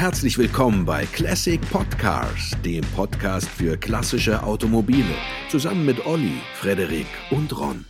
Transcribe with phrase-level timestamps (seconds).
[0.00, 5.14] Herzlich willkommen bei Classic Podcars, dem Podcast für klassische Automobile,
[5.50, 7.84] zusammen mit Olli, Frederik und Ron.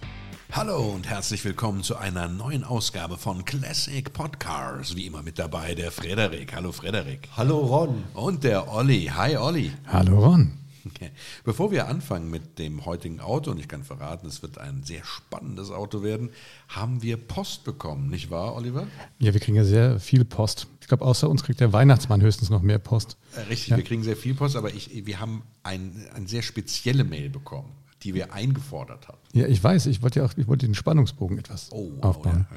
[0.51, 4.97] Hallo und herzlich willkommen zu einer neuen Ausgabe von Classic Podcars.
[4.97, 6.53] Wie immer mit dabei der Frederik.
[6.53, 7.29] Hallo Frederik.
[7.37, 8.03] Hallo Ron.
[8.15, 9.13] Und der Olli.
[9.15, 9.71] Hi Olli.
[9.87, 10.55] Hallo Ron.
[10.87, 11.11] Okay.
[11.45, 15.05] Bevor wir anfangen mit dem heutigen Auto, und ich kann verraten, es wird ein sehr
[15.05, 16.31] spannendes Auto werden,
[16.69, 18.87] haben wir Post bekommen, nicht wahr, Oliver?
[19.19, 20.67] Ja, wir kriegen ja sehr viel Post.
[20.91, 23.17] Ich glaube, außer uns kriegt der Weihnachtsmann höchstens noch mehr Post.
[23.37, 23.77] Äh, richtig, Ja.
[23.77, 27.69] wir kriegen sehr viel Post, aber ich, wir haben ein, eine sehr spezielle Mail bekommen,
[28.03, 29.19] die wir eingefordert haben.
[29.33, 32.47] Ja, ich weiß, ich wollte ja auch, ich wollte den Spannungsbogen etwas Oh, aufbauen.
[32.51, 32.55] oh,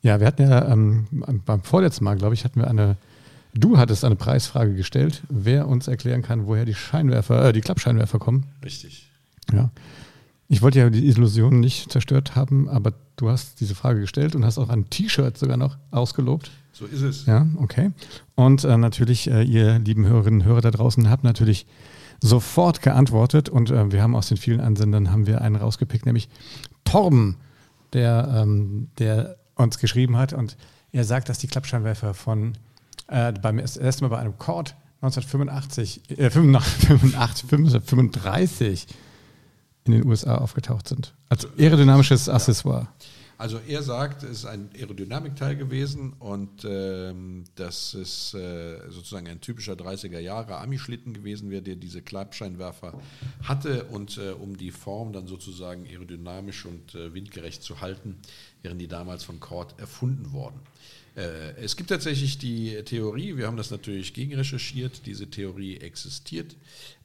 [0.00, 1.06] ja, ja, wir hatten ja ähm,
[1.44, 2.96] beim vorletzten Mal, glaube ich, hatten wir eine,
[3.52, 8.18] du hattest eine Preisfrage gestellt, wer uns erklären kann, woher die Scheinwerfer, äh, die Klappscheinwerfer
[8.18, 8.46] kommen.
[8.64, 9.10] Richtig.
[9.52, 9.68] Ja.
[10.48, 14.42] Ich wollte ja die Illusion nicht zerstört haben, aber du hast diese Frage gestellt und
[14.46, 16.50] hast auch ein T-Shirt sogar noch ausgelobt.
[16.74, 17.24] So ist es.
[17.26, 17.92] Ja, okay.
[18.34, 21.66] Und äh, natürlich, äh, ihr lieben Hörerinnen und Hörer da draußen, habt natürlich
[22.20, 26.28] sofort geantwortet und äh, wir haben aus den vielen Ansendern haben wir einen rausgepickt, nämlich
[26.84, 27.36] Torben,
[27.92, 30.56] der, ähm, der uns geschrieben hat und
[30.92, 32.54] er sagt, dass die Klappscheinwerfer von
[33.06, 38.86] äh, beim erst- ersten Mal bei einem Cord 1985, äh, 85, 1935
[39.84, 41.14] in den USA aufgetaucht sind.
[41.28, 42.88] Als aerodynamisches Accessoire.
[43.44, 49.42] Also er sagt, es ist ein Aerodynamikteil gewesen und ähm, dass es äh, sozusagen ein
[49.42, 52.98] typischer 30er Jahre Ami-Schlitten gewesen wäre, der diese Klappscheinwerfer
[53.42, 58.16] hatte und äh, um die Form dann sozusagen aerodynamisch und äh, windgerecht zu halten,
[58.62, 60.60] wären die damals von Cord erfunden worden.
[61.14, 66.56] Äh, es gibt tatsächlich die Theorie, wir haben das natürlich gegenrecherchiert, diese Theorie existiert.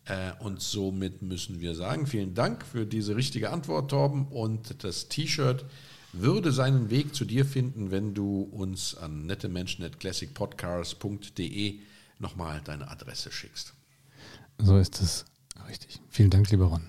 [0.05, 4.27] Äh, Und somit müssen wir sagen, vielen Dank für diese richtige Antwort, Torben.
[4.27, 5.65] Und das T-Shirt
[6.13, 11.79] würde seinen Weg zu dir finden, wenn du uns an nettemenschen.classicpodcars.de
[12.19, 13.73] nochmal deine Adresse schickst.
[14.57, 15.25] So ist es.
[15.67, 15.99] Richtig.
[16.09, 16.83] Vielen Dank, lieber Ron.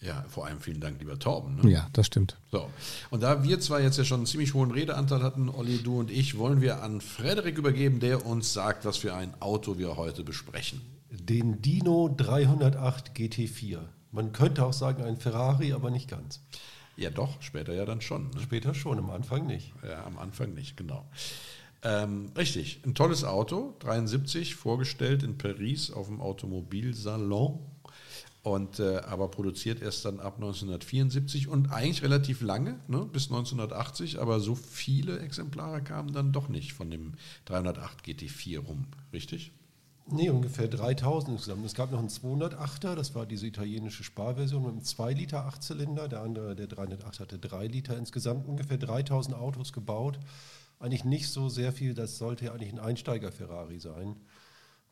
[0.00, 1.56] Ja, vor allem vielen Dank, lieber Torben.
[1.56, 1.70] Ne?
[1.70, 2.36] Ja, das stimmt.
[2.52, 2.68] So.
[3.08, 6.10] Und da wir zwar jetzt ja schon einen ziemlich hohen Redeanteil hatten, Olli, du und
[6.10, 10.22] ich, wollen wir an Frederik übergeben, der uns sagt, was für ein Auto wir heute
[10.22, 10.82] besprechen.
[11.10, 13.78] Den Dino 308 GT4.
[14.12, 16.40] Man könnte auch sagen ein Ferrari, aber nicht ganz.
[16.96, 18.30] Ja, doch, später ja dann schon.
[18.30, 18.40] Ne?
[18.40, 19.72] Später schon, am Anfang nicht.
[19.86, 21.06] Ja, am Anfang nicht, genau.
[21.82, 27.58] Ähm, richtig, ein tolles Auto, 73, vorgestellt in Paris auf dem Automobilsalon.
[28.42, 34.20] Und, äh, aber produziert erst dann ab 1974 und eigentlich relativ lange, ne, bis 1980,
[34.20, 37.12] aber so viele Exemplare kamen dann doch nicht von dem
[37.46, 38.84] 308 GT4 rum,
[39.14, 39.50] richtig?
[40.06, 41.64] Nee, ungefähr 3000 insgesamt.
[41.64, 46.08] Es gab noch einen 208er, das war diese italienische Sparversion mit einem 2 Liter Achtzylinder.
[46.08, 47.96] Der andere, der 308 hatte 3 Liter.
[47.96, 50.18] Insgesamt ungefähr 3000 Autos gebaut.
[50.78, 54.16] Eigentlich nicht so sehr viel, das sollte ja eigentlich ein Einsteiger-Ferrari sein.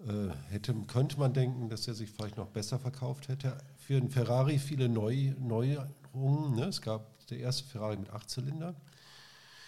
[0.00, 3.58] Äh, hätte, könnte man denken, dass er sich vielleicht noch besser verkauft hätte.
[3.76, 6.56] Für einen Ferrari viele Neu, Neuerungen.
[6.56, 6.64] Ne?
[6.64, 8.74] Es gab der erste Ferrari mit Achtzylinder.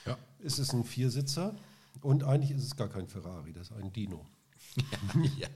[0.06, 0.16] Ja.
[0.42, 1.54] Es ist ein Viersitzer
[2.00, 4.26] und eigentlich ist es gar kein Ferrari, das ist ein Dino.
[5.38, 5.48] ja.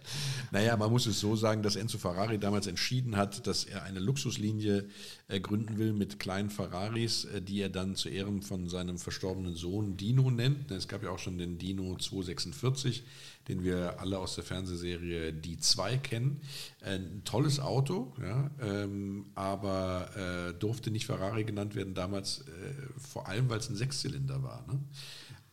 [0.51, 3.99] Naja, man muss es so sagen, dass Enzo Ferrari damals entschieden hat, dass er eine
[3.99, 4.89] Luxuslinie
[5.29, 9.55] äh, gründen will mit kleinen Ferraris, äh, die er dann zu Ehren von seinem verstorbenen
[9.55, 10.71] Sohn Dino nennt.
[10.71, 13.03] Es gab ja auch schon den Dino 246,
[13.49, 16.41] den wir alle aus der Fernsehserie Die 2 kennen.
[16.81, 22.45] Äh, Ein tolles Auto, ja, ähm, aber durfte nicht Ferrari genannt werden damals,
[22.97, 24.65] vor allem weil es ein Sechszylinder war.
[24.67, 24.79] Ne?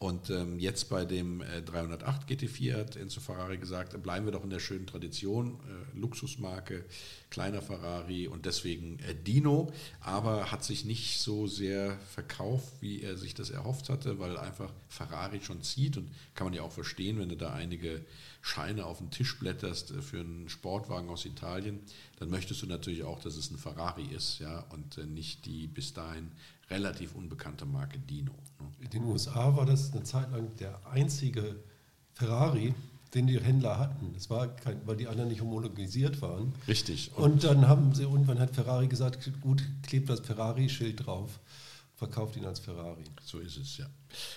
[0.05, 4.43] Und ähm, jetzt bei dem äh, 308 GT4 hat Enzo Ferrari gesagt, bleiben wir doch
[4.43, 6.85] in der schönen Tradition, äh, Luxusmarke,
[7.31, 13.17] kleiner Ferrari und deswegen äh, Dino, aber hat sich nicht so sehr verkauft, wie er
[13.17, 15.97] sich das erhofft hatte, weil einfach Ferrari schon zieht.
[15.97, 18.05] Und kann man ja auch verstehen, wenn du da einige
[18.41, 21.79] Scheine auf den Tisch blätterst äh, für einen Sportwagen aus Italien,
[22.17, 25.67] dann möchtest du natürlich auch, dass es ein Ferrari ist, ja, und äh, nicht die
[25.67, 26.31] bis dahin
[26.69, 28.33] relativ unbekannte Marke Dino.
[28.59, 28.67] Ne?
[28.79, 31.57] In den USA war das eine Zeit lang der einzige
[32.13, 32.73] Ferrari,
[33.13, 34.13] den die Händler hatten.
[34.13, 36.53] Das war kein, weil die anderen nicht homologisiert waren.
[36.67, 37.11] Richtig.
[37.15, 41.39] Und dann haben sie, irgendwann hat Ferrari gesagt, gut, klebt das Ferrari-Schild drauf,
[41.95, 43.03] verkauft ihn als Ferrari.
[43.23, 43.85] So ist es, ja.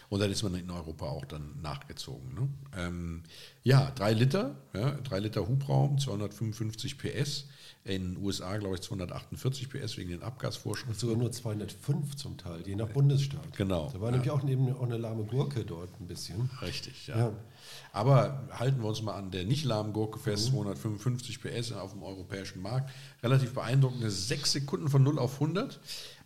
[0.08, 2.34] Und dann ist man in Europa auch dann nachgezogen.
[2.34, 2.48] Ne?
[2.76, 3.22] Ähm,
[3.62, 7.46] ja, drei Liter, ja, drei Liter Hubraum, 255 PS.
[7.84, 10.94] In den USA, glaube ich, 248 PS wegen den Und Abgasvorschriften.
[10.98, 13.56] sogar nur 205 zum Teil, je nach Bundesstaat.
[13.56, 14.12] Genau, Da war ja.
[14.16, 16.50] nämlich auch, neben, auch eine lahme Gurke dort ein bisschen.
[16.60, 17.16] Richtig, ja.
[17.16, 17.32] Ja.
[17.92, 22.02] Aber halten wir uns mal an der nicht lahmen Gurke fest, 255 PS auf dem
[22.02, 22.90] europäischen Markt.
[23.22, 25.80] Relativ beeindruckende 6 Sekunden von 0 auf 100.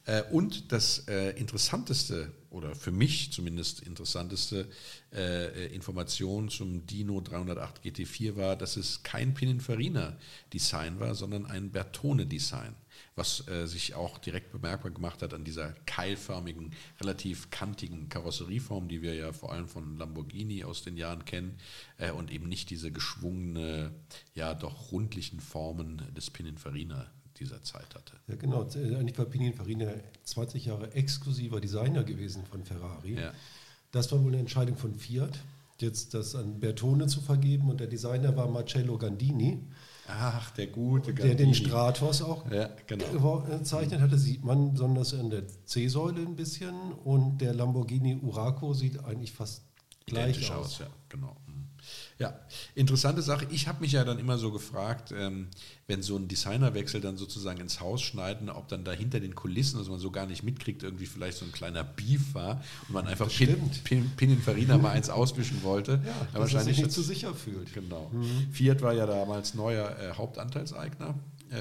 [0.04, 4.68] Äh, und das äh, interessanteste oder für mich zumindest interessanteste
[5.12, 10.18] äh, Information zum Dino 308 GT4 war, dass es kein Pininfarina
[10.52, 12.74] Design war, sondern ein Bertone Design,
[13.14, 19.00] was äh, sich auch direkt bemerkbar gemacht hat an dieser keilförmigen, relativ kantigen Karosserieform, die
[19.00, 21.56] wir ja vor allem von Lamborghini aus den Jahren kennen
[21.96, 23.94] äh, und eben nicht diese geschwungene,
[24.34, 28.14] ja doch rundlichen Formen des Pininfarina dieser Zeit hatte.
[28.28, 28.62] Ja, genau.
[28.62, 29.92] Eigentlich war Pininfarina
[30.24, 33.14] 20 Jahre exklusiver Designer gewesen von Ferrari.
[33.14, 33.32] Ja.
[33.90, 35.38] Das war wohl eine Entscheidung von Fiat,
[35.78, 37.70] jetzt das an Bertone zu vergeben.
[37.70, 39.62] Und der Designer war Marcello Gandini.
[40.08, 41.36] Ach, der gute Gandini.
[41.36, 43.40] Der den Stratos auch ja, genau.
[43.40, 46.92] gezeichnet hatte, sieht man besonders in der C-Säule ein bisschen.
[46.92, 49.62] Und der Lamborghini Uraco sieht eigentlich fast
[50.06, 50.66] gleich Identisch aus.
[50.66, 51.36] aus ja, genau.
[52.18, 52.38] Ja,
[52.74, 53.46] interessante Sache.
[53.50, 55.48] Ich habe mich ja dann immer so gefragt, ähm,
[55.86, 59.78] wenn so ein Designerwechsel dann sozusagen ins Haus schneiden, ob dann da hinter den Kulissen,
[59.78, 63.06] dass man so gar nicht mitkriegt, irgendwie vielleicht so ein kleiner Beef war und man
[63.06, 66.00] einfach Pin, Pin, Pininfarina mal eins auswischen wollte.
[66.04, 67.72] Ja, aber wahrscheinlich sich nicht zu sicher fühlt.
[67.74, 68.10] Genau.
[68.12, 68.52] Mhm.
[68.52, 71.14] Fiat war ja damals neuer äh, Hauptanteilseigner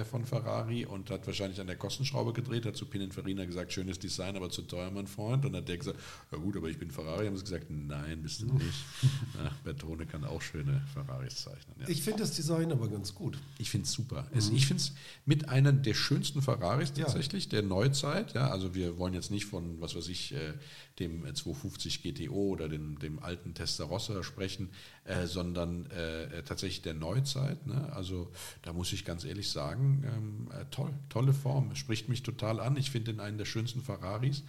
[0.09, 4.35] von Ferrari und hat wahrscheinlich an der Kostenschraube gedreht, hat zu Pininfarina gesagt, schönes Design,
[4.35, 5.45] aber zu teuer, mein Freund.
[5.45, 5.99] Und dann hat der gesagt,
[6.31, 7.25] ja gut, aber ich bin Ferrari.
[7.25, 8.85] Haben sie gesagt, nein, bist du nicht.
[9.35, 11.75] Na, Bertone kann auch schöne Ferraris zeichnen.
[11.79, 11.89] Ja.
[11.89, 13.37] Ich finde das Design aber ganz gut.
[13.57, 14.27] Ich finde es super.
[14.33, 14.55] Mhm.
[14.55, 14.93] Ich finde es
[15.25, 17.51] mit einer der schönsten Ferraris tatsächlich, ja.
[17.51, 18.33] der Neuzeit.
[18.33, 20.53] Ja, also wir wollen jetzt nicht von, was weiß ich, äh,
[20.99, 24.69] dem 250 GTO oder dem, dem alten Testarossa sprechen,
[25.05, 27.65] äh, sondern äh, tatsächlich der Neuzeit.
[27.65, 27.91] Ne?
[27.93, 32.59] Also da muss ich ganz ehrlich sagen, ähm, äh, toll, tolle Form, spricht mich total
[32.59, 32.77] an.
[32.77, 34.43] Ich finde ihn einen der schönsten Ferraris.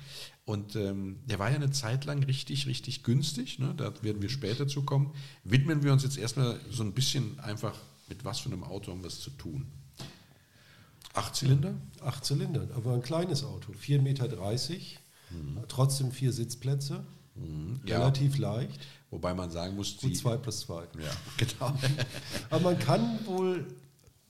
[0.45, 3.59] Und ähm, der war ja eine Zeit lang richtig, richtig günstig.
[3.59, 3.75] Ne?
[3.77, 5.13] Da werden wir später zu kommen.
[5.45, 7.75] Widmen wir uns jetzt erstmal so ein bisschen einfach,
[8.09, 9.67] mit was für einem Auto haben wir es zu tun.
[11.15, 11.75] Acht Zylinder?
[12.01, 14.29] Acht Zylinder, aber ein kleines Auto, 4,30 Meter.
[14.29, 15.61] Mhm.
[15.69, 17.05] Trotzdem vier Sitzplätze.
[17.35, 17.81] Mhm.
[17.87, 18.55] Relativ ja.
[18.55, 18.81] leicht.
[19.11, 20.83] Wobei man sagen muss, die 2 plus 2.
[20.83, 21.79] Ja, genau.
[22.51, 23.67] Aber man kann wohl.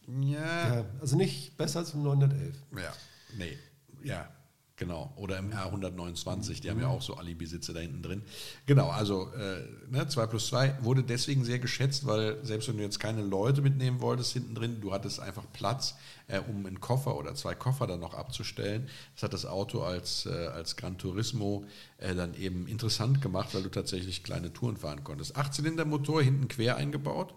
[0.07, 0.75] Ja.
[0.75, 0.85] ja.
[1.01, 2.57] Also nicht besser als im 911.
[2.77, 2.93] Ja,
[3.37, 3.57] nee.
[4.03, 4.29] Ja,
[4.83, 8.23] Genau, oder im R129, die haben ja auch so Alibi-Sitze da hinten drin.
[8.67, 12.83] Genau, also äh, ne, 2 plus 2 wurde deswegen sehr geschätzt, weil selbst wenn du
[12.83, 15.95] jetzt keine Leute mitnehmen wolltest hinten drin, du hattest einfach Platz,
[16.27, 18.89] äh, um einen Koffer oder zwei Koffer dann noch abzustellen.
[19.15, 21.65] Das hat das Auto als, äh, als Gran Turismo
[21.99, 25.37] äh, dann eben interessant gemacht, weil du tatsächlich kleine Touren fahren konntest.
[25.37, 27.35] Achtzylindermotor hinten quer eingebaut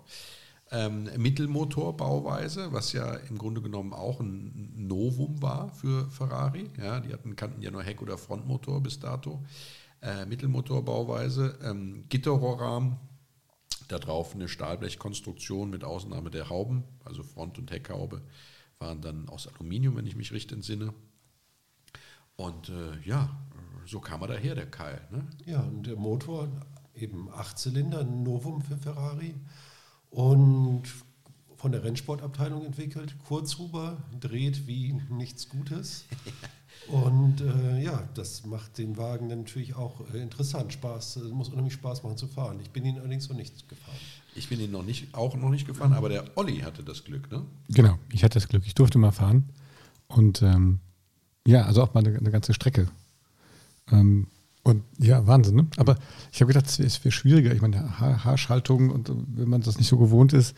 [0.71, 6.69] ähm, Mittelmotorbauweise, was ja im Grunde genommen auch ein Novum war für Ferrari.
[6.77, 9.44] Ja, die hatten, kannten ja nur Heck- oder Frontmotor bis dato.
[10.01, 12.97] Äh, Mittelmotorbauweise, ähm, Gitterrohrrahmen,
[13.88, 18.23] drauf eine Stahlblechkonstruktion mit Ausnahme der Hauben, also Front- und Heckhaube
[18.79, 20.94] waren dann aus Aluminium, wenn ich mich recht entsinne.
[22.35, 23.38] Und äh, ja,
[23.85, 25.07] so kam er daher, der Keil.
[25.12, 25.27] Ne?
[25.45, 26.50] Ja, und der Motor,
[26.94, 29.35] eben Achtzylinder, ein Novum für Ferrari
[30.15, 30.83] und
[31.57, 33.15] von der Rennsportabteilung entwickelt.
[33.27, 36.06] Kurzhuber dreht wie nichts Gutes.
[36.88, 40.71] Und äh, ja, das macht den Wagen natürlich auch äh, interessant.
[40.71, 42.59] Spaß, äh, muss unheimlich Spaß machen zu fahren.
[42.62, 43.97] Ich bin ihn allerdings noch nicht gefahren.
[44.35, 47.31] Ich bin ihn noch nicht, auch noch nicht gefahren, aber der Olli hatte das Glück,
[47.31, 47.44] ne?
[47.69, 48.67] Genau, ich hatte das Glück.
[48.67, 49.50] Ich durfte mal fahren.
[50.07, 50.79] Und ähm,
[51.47, 52.88] ja, also auch mal eine, eine ganze Strecke.
[53.91, 54.27] Ähm,
[54.65, 55.67] und ja, Wahnsinn, ne?
[55.77, 55.95] Aber
[56.31, 57.53] ich habe gedacht, es wäre schwieriger.
[57.53, 60.55] Ich meine, Haar Haarschaltung und wenn man das nicht so gewohnt ist.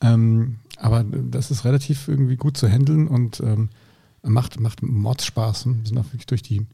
[0.00, 3.68] Ähm, aber das ist relativ irgendwie gut zu handeln und ähm,
[4.22, 5.66] macht, macht Mordspaß.
[5.66, 6.66] Wir sind auch wirklich durch die,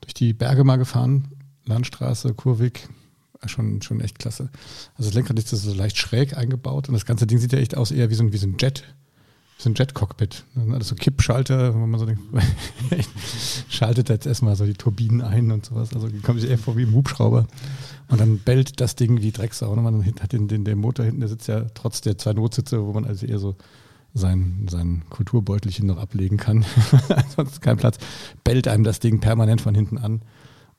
[0.00, 1.28] durch die Berge mal gefahren.
[1.66, 2.88] Landstraße, Kurvik,
[3.44, 4.48] schon, schon echt klasse.
[4.96, 7.76] Also das Lenkrad ist so leicht schräg eingebaut und das ganze Ding sieht ja echt
[7.76, 8.84] aus eher wie so ein, wie so ein Jet
[9.56, 10.44] so ein Jet-Cockpit.
[10.72, 12.22] Alles so Kippschalter, wo man so denkt,
[13.68, 15.94] schaltet jetzt erstmal so die Turbinen ein und sowas.
[15.94, 17.46] Also kommt sich eher vor wie im Hubschrauber.
[18.08, 19.70] Und dann bellt das Ding wie Drecksau.
[19.70, 22.84] Und man hat den, den, den Motor hinten, der sitzt ja trotz der zwei Notsitze,
[22.84, 23.56] wo man also eher so
[24.12, 26.64] sein, sein Kulturbeutelchen noch ablegen kann.
[27.08, 27.98] Ansonsten kein Platz.
[28.44, 30.22] Bellt einem das Ding permanent von hinten an.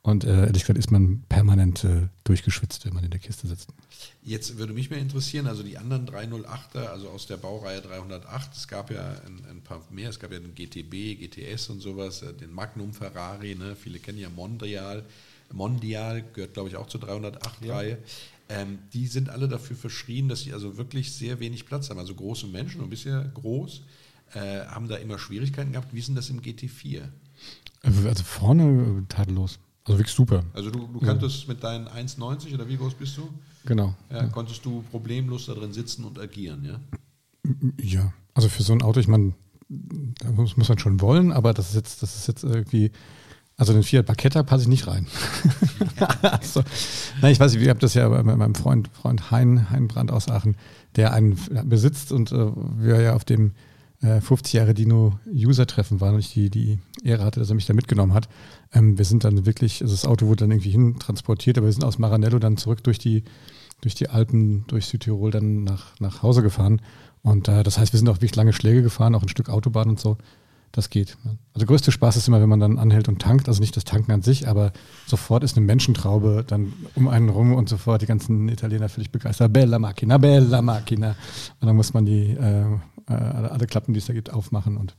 [0.06, 3.70] Und äh, ehrlich gesagt ist man permanent äh, durchgeschwitzt, wenn man in der Kiste sitzt.
[4.22, 8.68] Jetzt würde mich mehr interessieren, also die anderen 308er, also aus der Baureihe 308, es
[8.68, 12.32] gab ja ein, ein, paar mehr, es gab ja den GTB, GTS und sowas, äh,
[12.34, 13.74] den Magnum Ferrari, ne?
[13.74, 15.02] viele kennen ja Mondial.
[15.52, 17.98] Mondial gehört, glaube ich, auch zur 308-Reihe.
[18.48, 18.60] Ja.
[18.60, 21.98] Ähm, die sind alle dafür verschrien, dass sie also wirklich sehr wenig Platz haben.
[21.98, 23.82] Also große Menschen, ein bisschen groß,
[24.34, 25.92] äh, haben da immer Schwierigkeiten gehabt.
[25.92, 27.08] Wie ist denn das im GT4?
[27.82, 29.58] Also vorne tadellos.
[29.86, 30.44] Also wirklich super.
[30.52, 31.48] Also du, du kanntest ja.
[31.48, 33.28] mit deinen 1,90 oder wie groß bist du?
[33.64, 33.94] Genau.
[34.10, 34.26] Ja, ja.
[34.28, 36.80] Konntest du problemlos da drin sitzen und agieren, ja?
[37.80, 39.34] Ja, also für so ein Auto, ich meine,
[39.68, 42.90] das muss, muss man schon wollen, aber das ist jetzt, das ist jetzt irgendwie,
[43.56, 45.06] also den Fiat Barchetta passe ich nicht rein.
[46.22, 46.64] also,
[47.22, 50.10] nein, ich weiß nicht, ich habe das ja bei meinem Freund, Freund Hein, hein Brandt
[50.10, 50.56] aus Aachen,
[50.96, 53.52] der einen besitzt und äh, wir ja auf dem
[54.06, 57.74] äh, 50 Jahre Dino-User-Treffen waren und ich die, die Ehre hatte, dass er mich da
[57.74, 58.28] mitgenommen hat.
[58.72, 61.72] Ähm, wir sind dann wirklich, also das Auto wurde dann irgendwie hin transportiert, aber wir
[61.72, 63.24] sind aus Maranello dann zurück durch die,
[63.80, 66.80] durch die Alpen, durch Südtirol dann nach, nach Hause gefahren.
[67.22, 69.88] Und äh, das heißt, wir sind auch wirklich lange Schläge gefahren, auch ein Stück Autobahn
[69.88, 70.16] und so.
[70.76, 71.16] Das geht.
[71.24, 73.48] Also der größte Spaß ist immer, wenn man dann anhält und tankt.
[73.48, 74.72] Also nicht das Tanken an sich, aber
[75.06, 79.54] sofort ist eine Menschentraube dann um einen rum und sofort die ganzen Italiener völlig begeistert.
[79.54, 81.16] Bella Macchina, Bella Macchina.
[81.60, 82.66] Und dann muss man die äh,
[83.08, 84.76] äh, alle Klappen, die es da gibt, aufmachen.
[84.76, 84.94] Und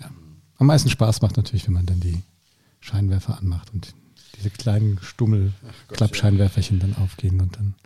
[0.00, 0.10] ja.
[0.58, 2.24] Am meisten Spaß macht natürlich, wenn man dann die
[2.80, 3.94] Scheinwerfer anmacht und
[4.34, 7.76] diese kleinen Stummel-Klappscheinwerferchen dann aufgehen und dann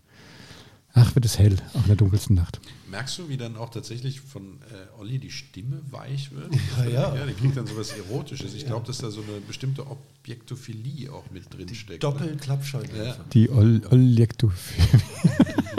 [0.92, 2.60] Ach, wird es hell, auch in der dunkelsten Nacht.
[2.90, 6.52] Merkst du, wie dann auch tatsächlich von äh, Olli die Stimme weich wird?
[6.78, 7.14] Ja, ja.
[7.14, 8.54] ja die kriegt dann sowas Erotisches.
[8.54, 11.90] Ich glaube, dass da so eine bestimmte Objektophilie auch mit drin steckt.
[11.90, 11.98] Ne?
[11.98, 13.18] Doppelklappscheinwerfer.
[13.18, 13.24] Ja.
[13.32, 15.00] Die Objektophilie.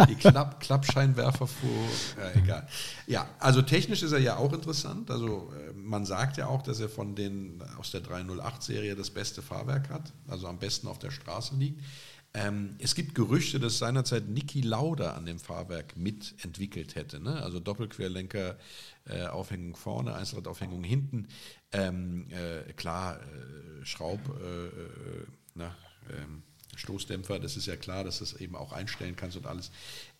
[0.10, 1.70] Die Klapp Klappscheinwerfer vor,
[2.24, 2.68] äh, egal.
[3.08, 5.12] Ja, also technisch ist er ja auch interessant.
[5.12, 9.42] Also äh, man sagt ja auch, dass er von den aus der 308-Serie das beste
[9.42, 11.82] Fahrwerk hat, also am besten auf der Straße liegt.
[12.34, 17.20] Ähm, es gibt Gerüchte, dass seinerzeit Niki Lauda an dem Fahrwerk mitentwickelt hätte.
[17.20, 17.42] Ne?
[17.44, 18.58] Also Doppelquerlenker,
[19.06, 21.28] äh, Aufhängung vorne, Einzelradaufhängung hinten.
[21.74, 25.76] Ähm, äh, klar, äh, Schraub, äh, äh, na,
[26.10, 26.44] ähm,
[26.78, 29.72] Stoßdämpfer, das ist ja klar, dass du das eben auch einstellen kannst und alles.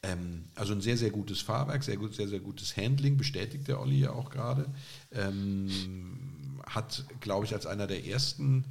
[0.04, 3.80] Ähm, also ein sehr, sehr gutes Fahrwerk, sehr, gut, sehr, sehr gutes Handling, bestätigt der
[3.80, 4.66] Olli ja auch gerade.
[5.14, 8.66] Ähm, hat, glaube ich, als einer der ersten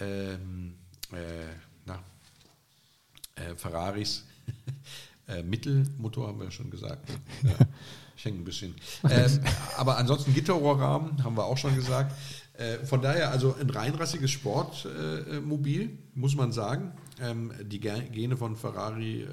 [0.00, 0.74] ähm,
[1.12, 1.52] äh,
[1.86, 2.02] na,
[3.34, 4.24] äh, Ferraris.
[5.28, 7.08] äh, Mittelmotor haben wir ja schon gesagt.
[7.42, 7.54] Ne?
[7.58, 7.66] Ja,
[8.16, 8.74] ich hänge ein bisschen.
[9.08, 9.40] Ähm,
[9.78, 12.14] aber ansonsten Gitterrohrrahmen haben wir auch schon gesagt.
[12.54, 16.92] Äh, von daher also ein reinrassiges Sportmobil, muss man sagen.
[17.20, 19.26] Ähm, die Gene von Ferrari äh,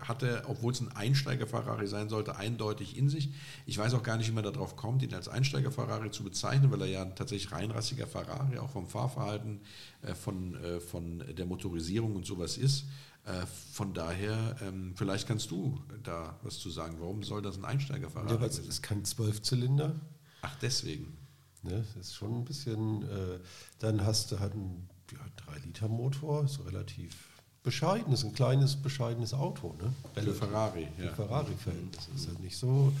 [0.00, 3.30] hatte, obwohl es ein Einsteiger-Ferrari sein sollte, eindeutig in sich.
[3.66, 6.82] Ich weiß auch gar nicht, wie man darauf kommt, ihn als Einsteiger-Ferrari zu bezeichnen, weil
[6.82, 9.60] er ja ein tatsächlich reinrassiger Ferrari auch vom Fahrverhalten,
[10.02, 12.84] äh, von, äh, von der Motorisierung und sowas ist.
[13.28, 16.96] Äh, von daher, ähm, vielleicht kannst du da was zu sagen.
[16.98, 18.40] Warum soll das ein Einsteigerfahrrad sein?
[18.40, 19.94] Ja, es ist kein Zwölfzylinder.
[20.40, 21.16] Ach, deswegen.
[21.62, 23.02] Ne, das ist schon ein bisschen.
[23.02, 23.40] Äh,
[23.80, 25.18] dann hast du halt einen ja,
[25.52, 27.14] 3-Liter-Motor, ist relativ
[27.62, 29.74] bescheiden, ist ein kleines, bescheidenes Auto.
[29.74, 29.92] Ne?
[30.22, 31.08] Für Ferrari, ja.
[31.08, 32.06] Für Ferrari-Verhältnis.
[32.06, 32.92] Das ist halt nicht so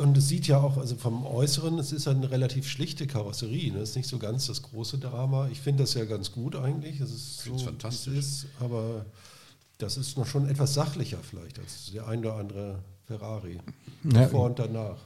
[0.00, 3.72] und es sieht ja auch, also vom Äußeren, es ist eine relativ schlichte Karosserie.
[3.72, 3.80] Ne?
[3.80, 5.48] Das ist nicht so ganz das große Drama.
[5.52, 6.98] Ich finde das ja ganz gut eigentlich.
[6.98, 8.14] Das ist so, fantastisch.
[8.14, 9.06] Ist, aber
[9.78, 13.60] das ist noch schon etwas sachlicher vielleicht als der ein oder andere Ferrari.
[14.12, 14.28] Ja.
[14.28, 14.96] Vor und danach.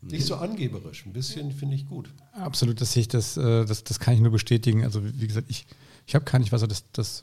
[0.00, 2.10] Nicht so angeberisch, ein bisschen finde ich gut.
[2.32, 4.84] Absolut, das sehe ich, das, äh, das, das kann ich nur bestätigen.
[4.84, 5.66] Also wie gesagt, ich,
[6.06, 7.22] ich habe gar nicht, was er das, das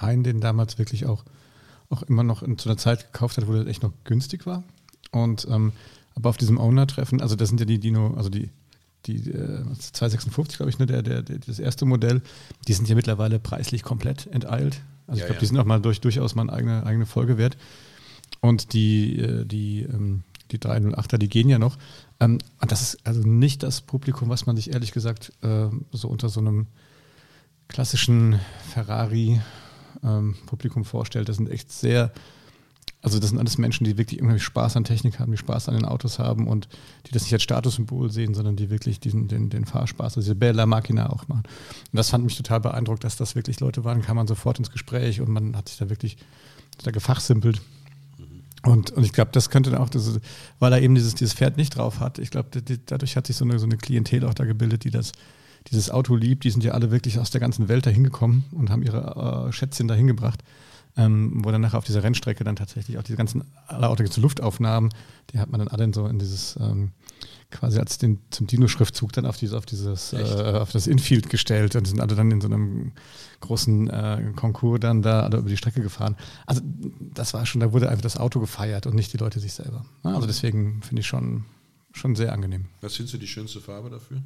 [0.00, 1.24] Hein den damals wirklich auch,
[1.90, 4.62] auch immer noch in, zu einer Zeit gekauft hat, wo das echt noch günstig war.
[5.14, 5.72] Und ähm,
[6.14, 8.50] aber auf diesem Owner-Treffen, also das sind ja die Dino, also die,
[9.06, 12.22] die äh, 256, glaube ich, ne, der, der, der, das erste Modell,
[12.68, 14.80] die sind ja mittlerweile preislich komplett enteilt.
[15.06, 15.40] Also ja, ich glaube, ja.
[15.40, 17.56] die sind auch mal durch, durchaus mal eine eigene, eigene Folge wert.
[18.40, 21.76] Und die, äh, die, ähm, die 308er, die gehen ja noch.
[22.20, 26.08] Ähm, und das ist also nicht das Publikum, was man sich ehrlich gesagt äh, so
[26.08, 26.66] unter so einem
[27.68, 28.40] klassischen
[28.72, 31.28] Ferrari-Publikum ähm, vorstellt.
[31.28, 32.12] Das sind echt sehr
[33.04, 35.74] also das sind alles Menschen, die wirklich irgendwie Spaß an Technik haben, die Spaß an
[35.74, 36.68] den Autos haben und
[37.06, 40.34] die das nicht als Statussymbol sehen, sondern die wirklich diesen, den, den Fahrspaß, also diese
[40.34, 41.42] Bella Machina auch machen.
[41.44, 44.70] Und das fand mich total beeindruckt, dass das wirklich Leute waren, kam man sofort ins
[44.70, 46.16] Gespräch und man hat sich da wirklich
[46.82, 47.60] da gefachsimpelt.
[48.62, 50.18] Und, und ich glaube, das könnte dann auch, das,
[50.58, 53.44] weil er eben dieses, dieses Pferd nicht drauf hat, ich glaube, dadurch hat sich so
[53.44, 55.12] eine, so eine Klientel auch da gebildet, die das,
[55.70, 56.44] dieses Auto liebt.
[56.44, 59.52] Die sind ja alle wirklich aus der ganzen Welt da hingekommen und haben ihre äh,
[59.52, 60.42] Schätzchen da hingebracht
[60.96, 64.90] ähm, wo dann nachher auf dieser Rennstrecke dann tatsächlich auch diese ganzen alle Autos Luftaufnahmen,
[65.32, 66.92] die hat man dann alle in so in dieses ähm,
[67.50, 71.76] quasi als den zum Dino-Schriftzug dann auf dieses auf dieses äh, auf das Infield gestellt
[71.76, 72.92] und sind alle dann in so einem
[73.40, 76.16] großen äh, Konkurs dann da alle über die Strecke gefahren.
[76.46, 76.62] Also
[77.00, 79.84] das war schon, da wurde einfach das Auto gefeiert und nicht die Leute sich selber.
[80.02, 81.44] Also deswegen finde ich schon
[81.92, 82.66] schon sehr angenehm.
[82.80, 84.20] Was findest du die schönste Farbe dafür?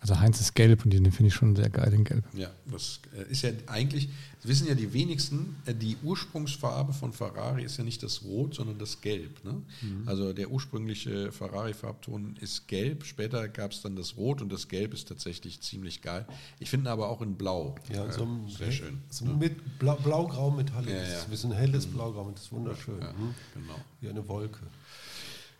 [0.00, 2.24] Also Heinz ist gelb und den finde ich schon sehr geil, den Gelb.
[2.32, 4.08] Ja, das äh, ist ja eigentlich,
[4.40, 8.54] das wissen ja die wenigsten, äh, die Ursprungsfarbe von Ferrari ist ja nicht das Rot,
[8.54, 9.44] sondern das Gelb.
[9.44, 9.60] Ne?
[9.82, 10.06] Mhm.
[10.06, 14.94] Also der ursprüngliche Ferrari-Farbton ist gelb, später gab es dann das Rot und das Gelb
[14.94, 16.26] ist tatsächlich ziemlich geil.
[16.60, 17.74] Ich finde aber auch in Blau.
[17.92, 19.02] Ja, so äh, sehr schön.
[19.10, 19.34] So ne?
[19.34, 20.90] mit Blau, Blaugrau metallic.
[20.90, 21.24] Ja, ja.
[21.28, 21.94] Das ist ein helles mhm.
[21.94, 23.00] Blaugrau, das ist wunderschön.
[23.00, 23.34] Ja, mhm.
[23.52, 23.80] Genau.
[24.00, 24.60] Wie eine Wolke.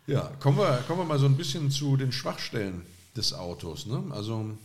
[0.06, 2.82] Ja, kommen wir, kommen wir mal so ein bisschen zu den Schwachstellen
[3.18, 3.86] des Autos.
[3.86, 4.02] Ne?
[4.10, 4.56] Also,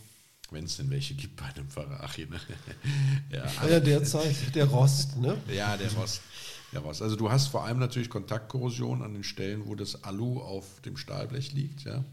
[0.50, 2.26] wenn es denn welche gibt bei einem Ferrari.
[2.26, 2.40] Ne?
[3.32, 5.16] ja, ja, derzeit der Rost.
[5.16, 5.36] Ne?
[5.52, 6.22] Ja, der Rost.
[6.72, 7.02] Der Rost.
[7.02, 10.96] Also du hast vor allem natürlich Kontaktkorrosion an den Stellen, wo das Alu auf dem
[10.96, 11.84] Stahlblech liegt.
[11.84, 12.04] Ja?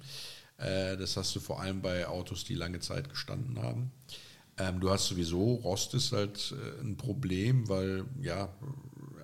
[0.58, 3.92] Äh, das hast du vor allem bei Autos, die lange Zeit gestanden haben.
[4.58, 8.50] Ähm, du hast sowieso, Rost ist halt äh, ein Problem, weil ja,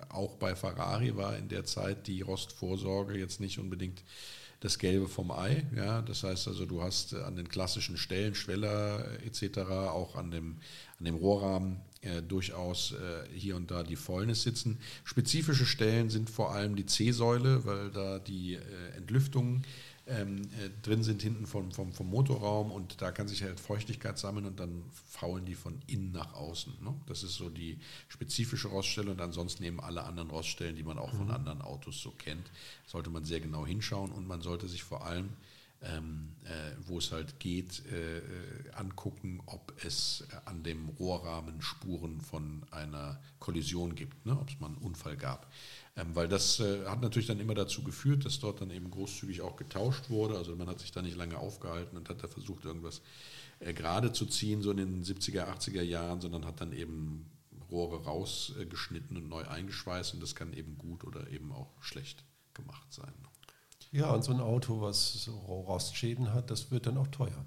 [0.08, 4.02] auch bei Ferrari war in der Zeit die Rostvorsorge jetzt nicht unbedingt
[4.60, 5.66] das Gelbe vom Ei.
[5.76, 10.56] Ja, das heißt also, du hast an den klassischen Stellen, Schweller etc., auch an dem,
[10.98, 14.78] an dem Rohrrahmen äh, durchaus äh, hier und da die Fäulnis sitzen.
[15.04, 18.60] Spezifische Stellen sind vor allem die C-Säule, weil da die äh,
[18.96, 19.64] Entlüftungen
[20.08, 24.18] ähm, äh, drin sind hinten vom, vom, vom Motorraum und da kann sich halt Feuchtigkeit
[24.18, 26.72] sammeln und dann faulen die von innen nach außen.
[26.82, 26.94] Ne?
[27.06, 31.10] Das ist so die spezifische Roststelle und ansonsten eben alle anderen Roststellen, die man auch
[31.10, 31.32] von mhm.
[31.32, 32.50] anderen Autos so kennt,
[32.86, 35.28] sollte man sehr genau hinschauen und man sollte sich vor allem
[35.80, 38.22] ähm, äh, wo es halt geht, äh, äh
[38.72, 44.32] angucken, ob es an dem Rohrrahmen Spuren von einer Kollision gibt, ne?
[44.32, 45.50] ob es mal einen Unfall gab.
[45.98, 49.42] Ähm, weil das äh, hat natürlich dann immer dazu geführt, dass dort dann eben großzügig
[49.42, 50.36] auch getauscht wurde.
[50.36, 53.02] Also man hat sich da nicht lange aufgehalten und hat da versucht, irgendwas
[53.58, 57.26] äh, gerade zu ziehen, so in den 70er, 80er Jahren, sondern hat dann eben
[57.70, 62.24] Rohre rausgeschnitten und neu eingeschweißt und das kann eben gut oder eben auch schlecht
[62.54, 63.12] gemacht sein.
[63.90, 67.44] Ja, und so ein Auto, was so Rostschäden hat, das wird dann auch teuer.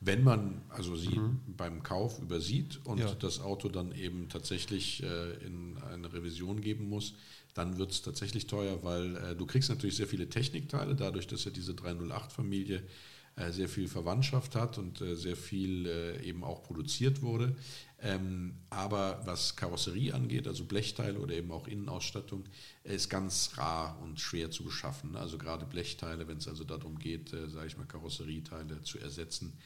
[0.00, 1.40] Wenn man also sie mhm.
[1.46, 3.14] beim Kauf übersieht und ja.
[3.14, 7.14] das Auto dann eben tatsächlich äh, in eine Revision geben muss,
[7.56, 11.44] dann wird es tatsächlich teuer, weil äh, du kriegst natürlich sehr viele Technikteile, dadurch, dass
[11.46, 12.82] ja diese 308-Familie
[13.36, 17.56] äh, sehr viel Verwandtschaft hat und äh, sehr viel äh, eben auch produziert wurde.
[17.98, 22.44] Ähm, aber was Karosserie angeht, also Blechteile oder eben auch Innenausstattung,
[22.84, 25.16] ist ganz rar und schwer zu beschaffen.
[25.16, 29.58] Also gerade Blechteile, wenn es also darum geht, äh, sage ich mal, Karosserieteile zu ersetzen,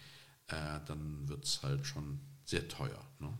[0.46, 3.04] äh, dann wird es halt schon sehr teuer.
[3.18, 3.36] Ne?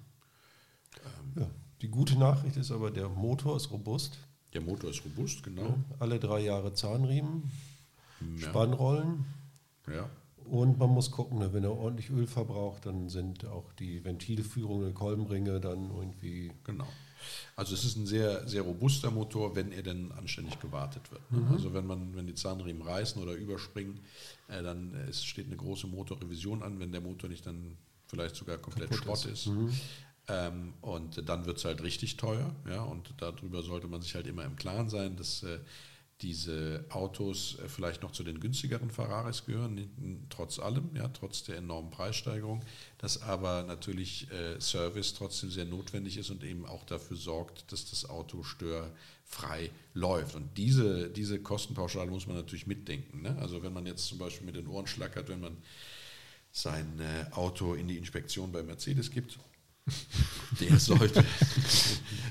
[1.05, 1.51] Ähm, ja.
[1.83, 4.19] Die gute Nachricht ist aber, der Motor ist robust.
[4.53, 5.63] Der Motor ist robust, genau.
[5.63, 7.51] Ja, alle drei Jahre Zahnriemen,
[8.37, 8.49] ja.
[8.49, 9.25] Spannrollen.
[9.87, 10.09] Ja.
[10.45, 15.61] Und man muss gucken, wenn er ordentlich Öl verbraucht, dann sind auch die Ventilführungen, Kolbenringe
[15.61, 16.51] dann irgendwie.
[16.65, 16.89] Genau.
[17.55, 21.31] Also es ist ein sehr, sehr robuster Motor, wenn er denn anständig gewartet wird.
[21.31, 21.41] Ne?
[21.41, 21.53] Mhm.
[21.53, 24.01] Also wenn man, wenn die Zahnriemen reißen oder überspringen,
[24.49, 27.77] äh, dann äh, es steht eine große Motorrevision an, wenn der Motor nicht dann
[28.09, 29.47] vielleicht sogar komplett Schrott ist.
[29.47, 29.47] ist.
[29.47, 29.73] Mhm.
[30.31, 32.55] Ähm, und dann wird es halt richtig teuer.
[32.69, 32.83] Ja?
[32.83, 35.59] Und darüber sollte man sich halt immer im Klaren sein, dass äh,
[36.23, 41.57] diese Autos äh, vielleicht noch zu den günstigeren Ferraris gehören, trotz allem, ja, trotz der
[41.57, 42.63] enormen Preissteigerung,
[42.99, 47.89] dass aber natürlich äh, Service trotzdem sehr notwendig ist und eben auch dafür sorgt, dass
[47.91, 50.37] das Auto störfrei läuft.
[50.37, 53.23] Und diese, diese Kostenpauschale muss man natürlich mitdenken.
[53.23, 53.37] Ne?
[53.41, 55.57] Also wenn man jetzt zum Beispiel mit den Ohren schlackert, wenn man
[56.53, 59.39] sein äh, Auto in die Inspektion bei Mercedes gibt,
[60.61, 61.25] der sollte,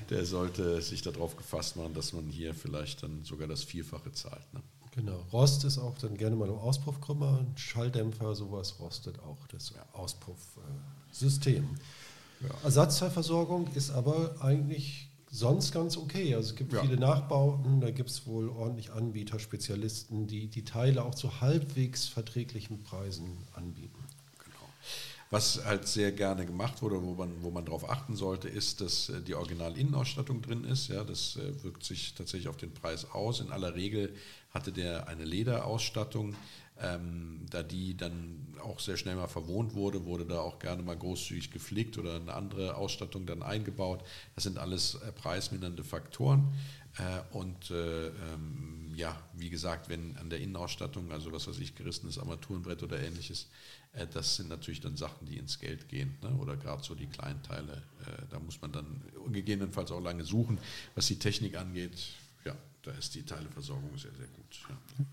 [0.10, 4.54] der sollte sich darauf gefasst machen, dass man hier vielleicht dann sogar das Vierfache zahlt.
[4.54, 4.62] Ne?
[4.92, 5.26] Genau.
[5.32, 9.86] Rost ist auch dann gerne mal im Auspuffkrümmer, Schalldämpfer, sowas rostet auch das ja.
[9.94, 11.68] Auspuffsystem.
[12.42, 12.50] Ja.
[12.64, 16.34] Ersatzteilversorgung ist aber eigentlich sonst ganz okay.
[16.36, 16.82] Also es gibt ja.
[16.82, 22.06] viele Nachbauten, da gibt es wohl ordentlich Anbieter, Spezialisten, die die Teile auch zu halbwegs
[22.08, 23.99] verträglichen Preisen anbieten.
[25.32, 29.10] Was halt sehr gerne gemacht wurde, wo man, wo man darauf achten sollte, ist, dass
[29.10, 30.88] äh, die Original-Innenausstattung drin ist.
[30.88, 33.40] Ja, das äh, wirkt sich tatsächlich auf den Preis aus.
[33.40, 34.16] In aller Regel
[34.50, 36.36] hatte der eine Lederausstattung.
[36.82, 40.96] Ähm, da die dann auch sehr schnell mal verwohnt wurde, wurde da auch gerne mal
[40.96, 44.02] großzügig gepflegt oder eine andere Ausstattung dann eingebaut.
[44.36, 46.54] Das sind alles äh, preismindernde Faktoren.
[46.98, 51.76] Äh, und äh, ähm, ja, wie gesagt, wenn an der Innenausstattung, also was weiß ich,
[51.76, 53.48] gerissenes Armaturenbrett oder ähnliches, äh,
[54.14, 56.18] das sind natürlich dann Sachen, die ins Geld gehen.
[56.22, 56.30] Ne?
[56.38, 57.84] Oder gerade so die kleinen Teile.
[58.06, 60.60] Äh, da muss man dann gegebenenfalls auch lange suchen.
[60.96, 61.98] Was die Technik angeht,
[62.46, 64.60] ja, da ist die Teileversorgung sehr, sehr gut.
[64.70, 65.06] Ja.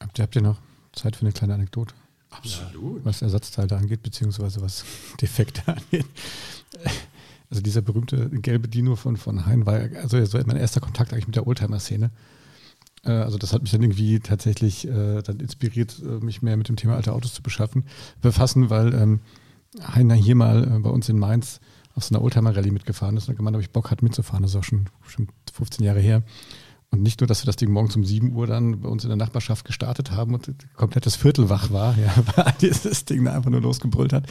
[0.00, 0.60] Habt, ihr, habt ihr noch
[0.92, 1.94] Zeit für eine kleine Anekdote?
[2.30, 3.04] Absolut.
[3.04, 4.84] Was Ersatzteile angeht, beziehungsweise was
[5.20, 6.06] Defekte angeht.
[7.48, 11.36] Also dieser berühmte gelbe Dino von, von Hein war also mein erster Kontakt eigentlich mit
[11.36, 12.10] der Oldtimer-Szene.
[13.06, 16.68] Äh, also das hat mich dann irgendwie tatsächlich äh, dann inspiriert, äh, mich mehr mit
[16.68, 17.84] dem Thema alte Autos zu beschaffen,
[18.20, 19.20] befassen, weil ähm,
[19.82, 21.60] Heiner hier mal äh, bei uns in Mainz
[21.94, 24.42] auf so einer Oldtimer-Rallye mitgefahren ist und gemeint, ob ich Bock hat mitzufahren.
[24.42, 26.22] Das ist auch schon, schon 15 Jahre her.
[26.90, 29.10] Und nicht nur, dass wir das Ding morgens um 7 Uhr dann bei uns in
[29.10, 33.50] der Nachbarschaft gestartet haben und komplettes Viertel wach war, ja, weil dieses Ding da einfach
[33.50, 34.26] nur losgebrüllt hat.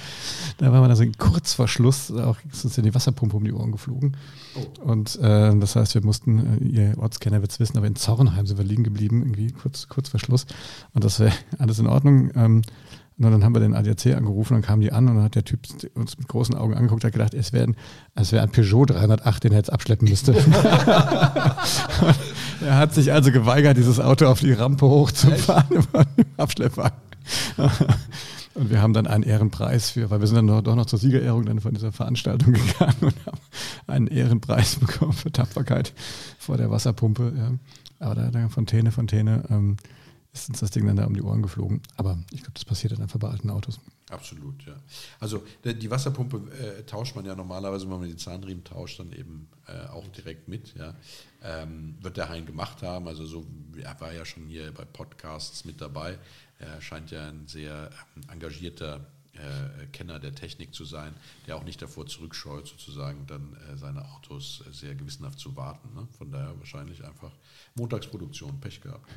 [0.57, 3.51] Da war man also kurz vor Schluss, auch ist uns ja die Wasserpumpe um die
[3.51, 4.15] Ohren geflogen.
[4.55, 4.91] Oh.
[4.91, 8.45] Und äh, das heißt, wir mussten, äh, ihr Ortskenner wird es wissen, aber in Zornheim
[8.45, 10.45] sind wir liegen geblieben, irgendwie kurz, kurz vor Schluss.
[10.93, 12.31] Und das wäre alles in Ordnung.
[12.35, 12.61] Ähm,
[13.17, 15.45] und dann haben wir den ADAC angerufen, dann kamen die an und dann hat der
[15.45, 15.61] Typ
[15.93, 17.77] uns mit großen Augen angeguckt, hat gedacht, es wäre ein,
[18.13, 20.33] wär ein Peugeot 308, den er jetzt abschleppen müsste.
[22.61, 26.97] er hat sich also geweigert, dieses Auto auf die Rampe hochzufahren im Abschleppwagen.
[28.55, 30.97] Und wir haben dann einen Ehrenpreis für, weil wir sind dann noch, doch noch zur
[30.97, 33.37] Siegerehrung dann von dieser Veranstaltung gegangen und haben
[33.85, 35.93] einen Ehrenpreis bekommen für Tapferkeit
[36.39, 37.33] vor der Wasserpumpe.
[37.37, 37.51] Ja.
[37.99, 39.43] Aber da, da Fontäne, Fontäne.
[39.49, 39.75] Ähm,
[40.35, 41.81] ist uns das Ding dann da um die Ohren geflogen.
[41.95, 43.79] Aber ich glaube, das passiert dann einfach bei alten Autos.
[44.09, 44.75] Absolut, ja.
[45.19, 49.47] Also die Wasserpumpe äh, tauscht man ja normalerweise, wenn man die Zahnriemen tauscht, dann eben
[49.67, 50.75] äh, auch direkt mit.
[50.75, 50.93] Ja.
[51.41, 53.45] Ähm, wird der Hein gemacht haben, also so,
[53.81, 56.19] er war ja schon hier bei Podcasts mit dabei.
[56.59, 61.13] Er scheint ja ein sehr ähm, engagierter äh, Kenner der Technik zu sein,
[61.47, 65.93] der auch nicht davor zurückscheut, sozusagen dann äh, seine Autos äh, sehr gewissenhaft zu warten.
[65.93, 66.07] Ne?
[66.17, 67.31] Von daher wahrscheinlich einfach
[67.75, 69.09] Montagsproduktion, Pech gehabt.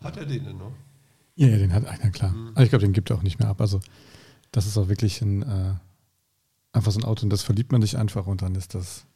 [0.00, 0.72] Hat er den denn noch?
[1.34, 2.32] Ja, ja den hat einer, klar.
[2.32, 2.48] Mhm.
[2.50, 3.60] Aber ich glaube, den gibt er auch nicht mehr ab.
[3.60, 3.80] Also,
[4.52, 5.74] das ist auch wirklich ein, äh,
[6.72, 9.06] einfach so ein Auto und das verliebt man sich einfach und dann ist das,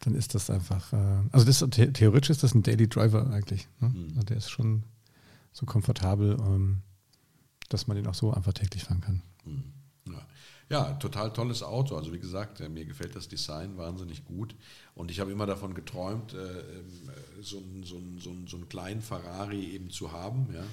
[0.00, 3.68] dann ist das einfach, äh, also das, theoretisch ist das ein Daily Driver eigentlich.
[3.80, 3.88] Ne?
[3.88, 4.08] Mhm.
[4.10, 4.84] Also der ist schon
[5.52, 6.82] so komfortabel, ähm,
[7.68, 9.22] dass man den auch so einfach täglich fahren kann.
[9.44, 9.73] Mhm.
[10.70, 10.92] Ja.
[10.94, 11.96] Total tolles Auto.
[11.96, 14.54] Also wie gesagt, äh, mir gefällt das Design wahnsinnig gut.
[14.94, 16.86] Und ich habe immer davon geträumt, äh, ähm,
[17.40, 20.48] so, einen, so, einen, so, einen, so einen kleinen Ferrari eben zu haben.
[20.52, 20.64] Ja.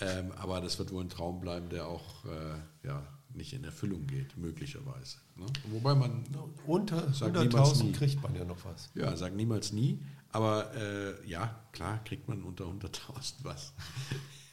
[0.00, 4.06] Ähm, aber das wird wohl ein Traum bleiben, der auch äh, ja, nicht in Erfüllung
[4.06, 5.18] geht, möglicherweise.
[5.36, 5.46] Ne?
[5.70, 6.24] Wobei man
[6.66, 8.90] unter 100.000 kriegt man ja noch was.
[8.94, 10.00] Ja, sagt niemals nie.
[10.30, 13.72] Aber äh, ja, klar kriegt man unter 100.000 was.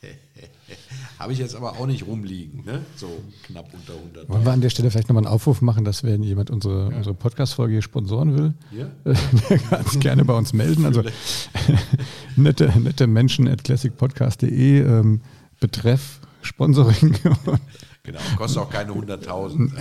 [1.20, 2.84] Habe ich jetzt aber auch nicht rumliegen, ne?
[2.96, 3.08] so
[3.44, 4.30] knapp unter 100.
[4.30, 6.98] Wollen wir an der Stelle vielleicht nochmal einen Aufruf machen, dass wenn jemand unsere, ja.
[6.98, 8.90] unsere Podcast-Folge hier sponsoren will, ja.
[9.50, 10.86] der kann sich gerne bei uns melden.
[10.86, 11.04] Also
[12.36, 15.22] nette, nette Menschen at classicpodcast.de, ähm,
[15.60, 17.16] Betreff Sponsoring.
[18.04, 19.72] Genau, kostet auch keine 100.000.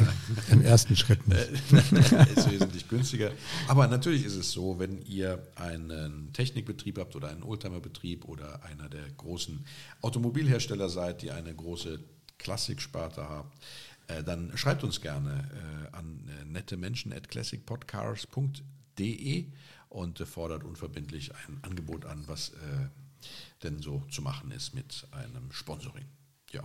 [0.50, 1.38] Im ersten Schritt nicht.
[1.72, 3.32] ist wesentlich günstiger.
[3.66, 8.90] Aber natürlich ist es so, wenn ihr einen Technikbetrieb habt oder einen Oldtimerbetrieb oder einer
[8.90, 9.64] der großen
[10.02, 11.98] Automobilhersteller seid, die eine große
[12.36, 13.56] Klassiksparte habt,
[14.10, 19.46] äh, dann schreibt uns gerne äh, an äh, nette Menschen at classicpodcars.de
[19.88, 22.52] und fordert unverbindlich ein Angebot an, was
[23.64, 26.04] denn so zu machen ist mit einem Sponsoring.
[26.52, 26.62] Ja.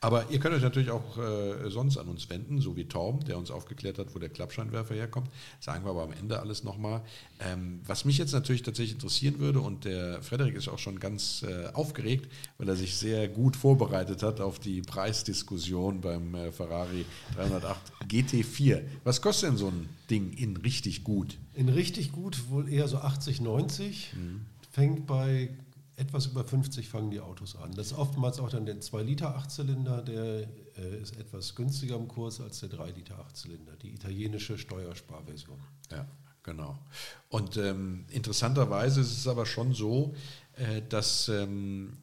[0.00, 3.36] Aber ihr könnt euch natürlich auch äh, sonst an uns wenden, so wie Torben, der
[3.36, 5.28] uns aufgeklärt hat, wo der Klappscheinwerfer herkommt.
[5.58, 7.02] Sagen wir aber am Ende alles nochmal.
[7.40, 11.42] Ähm, was mich jetzt natürlich tatsächlich interessieren würde, und der Frederik ist auch schon ganz
[11.42, 17.04] äh, aufgeregt, weil er sich sehr gut vorbereitet hat auf die Preisdiskussion beim äh, Ferrari
[17.34, 18.82] 308 GT4.
[19.02, 21.38] Was kostet denn so ein Ding in richtig gut?
[21.54, 24.12] In richtig gut wohl eher so 80, 90.
[24.14, 24.46] Mhm.
[24.70, 25.50] Fängt bei
[25.98, 27.72] etwas über 50 fangen die Autos an.
[27.72, 32.60] Das ist oftmals auch dann der 2-Liter-Achtzylinder, der äh, ist etwas günstiger im Kurs als
[32.60, 35.58] der 3-Liter-Achtzylinder, die italienische Steuersparversion.
[35.90, 36.06] Ja,
[36.48, 36.78] genau.
[37.28, 40.14] Und ähm, interessanterweise ist es aber schon so,
[40.56, 41.98] äh, dass ähm,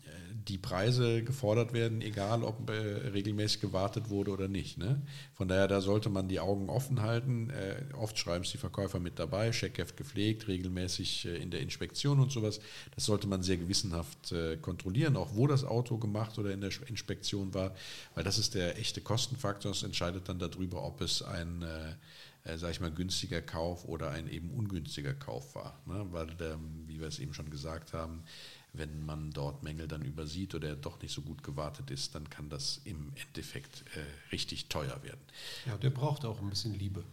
[0.47, 4.77] die Preise gefordert werden, egal ob äh, regelmäßig gewartet wurde oder nicht.
[4.77, 5.01] Ne?
[5.33, 7.49] Von daher, da sollte man die Augen offen halten.
[7.49, 12.19] Äh, oft schreiben es die Verkäufer mit dabei, Scheckheft gepflegt, regelmäßig äh, in der Inspektion
[12.19, 12.59] und sowas.
[12.93, 16.71] Das sollte man sehr gewissenhaft äh, kontrollieren, auch wo das Auto gemacht oder in der
[16.87, 17.73] Inspektion war,
[18.13, 19.71] weil das ist der echte Kostenfaktor.
[19.71, 21.65] Das entscheidet dann darüber, ob es ein
[22.45, 25.79] äh, sage ich mal, günstiger Kauf oder ein eben ungünstiger Kauf war.
[25.85, 26.05] Ne?
[26.11, 28.23] Weil, ähm, wie wir es eben schon gesagt haben,
[28.73, 32.29] wenn man dort Mängel dann übersieht oder er doch nicht so gut gewartet ist, dann
[32.29, 35.21] kann das im Endeffekt äh, richtig teuer werden.
[35.65, 37.03] Ja, der braucht auch ein bisschen Liebe.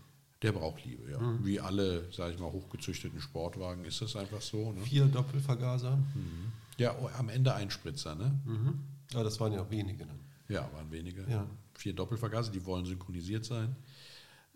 [0.42, 1.20] Der braucht Liebe, ja.
[1.20, 1.46] Mhm.
[1.46, 4.72] Wie alle, sage ich mal, hochgezüchteten Sportwagen ist das einfach so.
[4.72, 4.82] Ne?
[4.82, 5.96] Vier Doppelvergaser.
[5.96, 6.52] Mhm.
[6.78, 8.38] Ja, oh, am Ende ein Spritzer, ne?
[8.44, 8.80] Mhm.
[9.12, 10.04] Ja, das waren ja auch wenige.
[10.04, 10.14] Ne?
[10.48, 11.24] Ja, waren wenige.
[11.30, 11.46] Ja.
[11.74, 13.76] Vier Doppelvergaser, die wollen synchronisiert sein.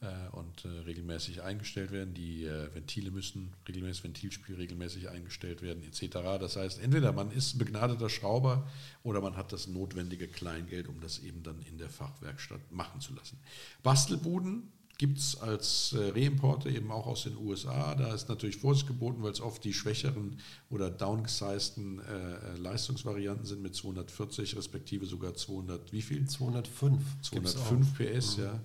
[0.02, 2.12] Äh, und äh, regelmäßig eingestellt werden.
[2.12, 6.38] Die äh, Ventile müssen regelmäßig, Ventilspiel regelmäßig eingestellt werden, etc.
[6.38, 8.68] Das heißt, entweder man ist begnadeter Schrauber
[9.04, 13.14] oder man hat das notwendige Kleingeld, um das eben dann in der Fachwerkstatt machen zu
[13.14, 13.38] lassen.
[13.82, 17.94] Bastelbuden gibt es als Reimporte eben auch aus den USA.
[17.94, 20.38] Da ist natürlich Vorsicht geboten, weil es oft die schwächeren
[20.70, 26.26] oder downgesizten äh, Leistungsvarianten sind mit 240 respektive sogar 200, wie viel?
[26.26, 27.02] 205.
[27.22, 28.44] 205 PS, mhm.
[28.44, 28.60] ja.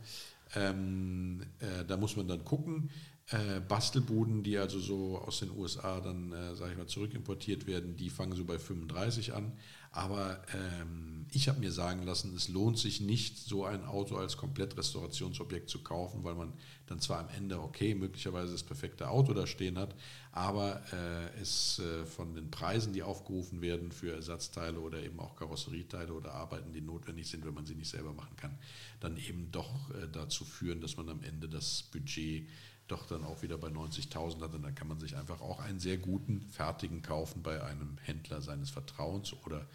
[0.56, 2.90] Ähm, äh, da muss man dann gucken.
[3.28, 7.96] Äh, Bastelbuden, die also so aus den USA dann, äh, sage ich mal, zurückimportiert werden,
[7.96, 9.54] die fangen so bei 35 an.
[9.94, 14.38] Aber ähm, ich habe mir sagen lassen, es lohnt sich nicht, so ein Auto als
[14.38, 16.54] Komplettrestaurationsobjekt zu kaufen, weil man
[16.88, 19.94] dann zwar am Ende, okay, möglicherweise das perfekte Auto da stehen hat,
[20.32, 25.36] aber äh, es äh, von den Preisen, die aufgerufen werden für Ersatzteile oder eben auch
[25.36, 28.58] Karosserieteile oder Arbeiten, die notwendig sind, wenn man sie nicht selber machen kann,
[29.02, 32.48] dann eben doch äh, dazu führen, dass man am Ende das Budget
[32.92, 34.54] doch dann auch wieder bei 90.000 hat.
[34.54, 38.42] Und dann kann man sich einfach auch einen sehr guten, fertigen kaufen bei einem Händler
[38.42, 39.66] seines Vertrauens oder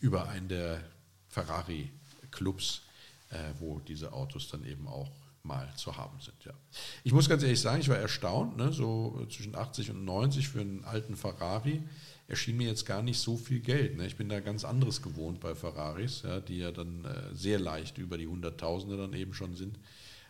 [0.00, 0.80] über einen der
[1.28, 2.82] Ferrari-Clubs,
[3.30, 5.10] äh, wo diese Autos dann eben auch
[5.42, 6.44] mal zu haben sind.
[6.44, 6.52] Ja.
[7.02, 10.60] Ich muss ganz ehrlich sagen, ich war erstaunt, ne, so zwischen 80 und 90 für
[10.60, 11.82] einen alten Ferrari
[12.28, 13.96] erschien mir jetzt gar nicht so viel Geld.
[13.96, 14.06] Ne.
[14.06, 17.98] Ich bin da ganz anderes gewohnt bei Ferraris, ja, die ja dann äh, sehr leicht
[17.98, 19.78] über die Hunderttausende dann eben schon sind.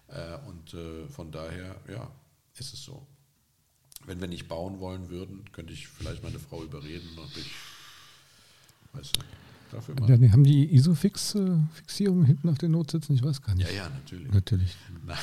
[0.08, 2.10] Äh, und äh, von daher, ja,
[2.60, 3.06] ist es so.
[4.06, 7.50] Wenn wir nicht bauen wollen würden, könnte ich vielleicht meine Frau überreden, ob ich,
[8.92, 9.20] weißt du,
[9.70, 10.08] dafür mal.
[10.08, 13.14] Ja, haben die Isofix-Fixierung hinten auf den Notsitzen?
[13.14, 13.68] Ich weiß gar nicht.
[13.68, 14.32] Ja, ja, natürlich.
[14.32, 14.76] Natürlich.
[15.06, 15.18] Nein,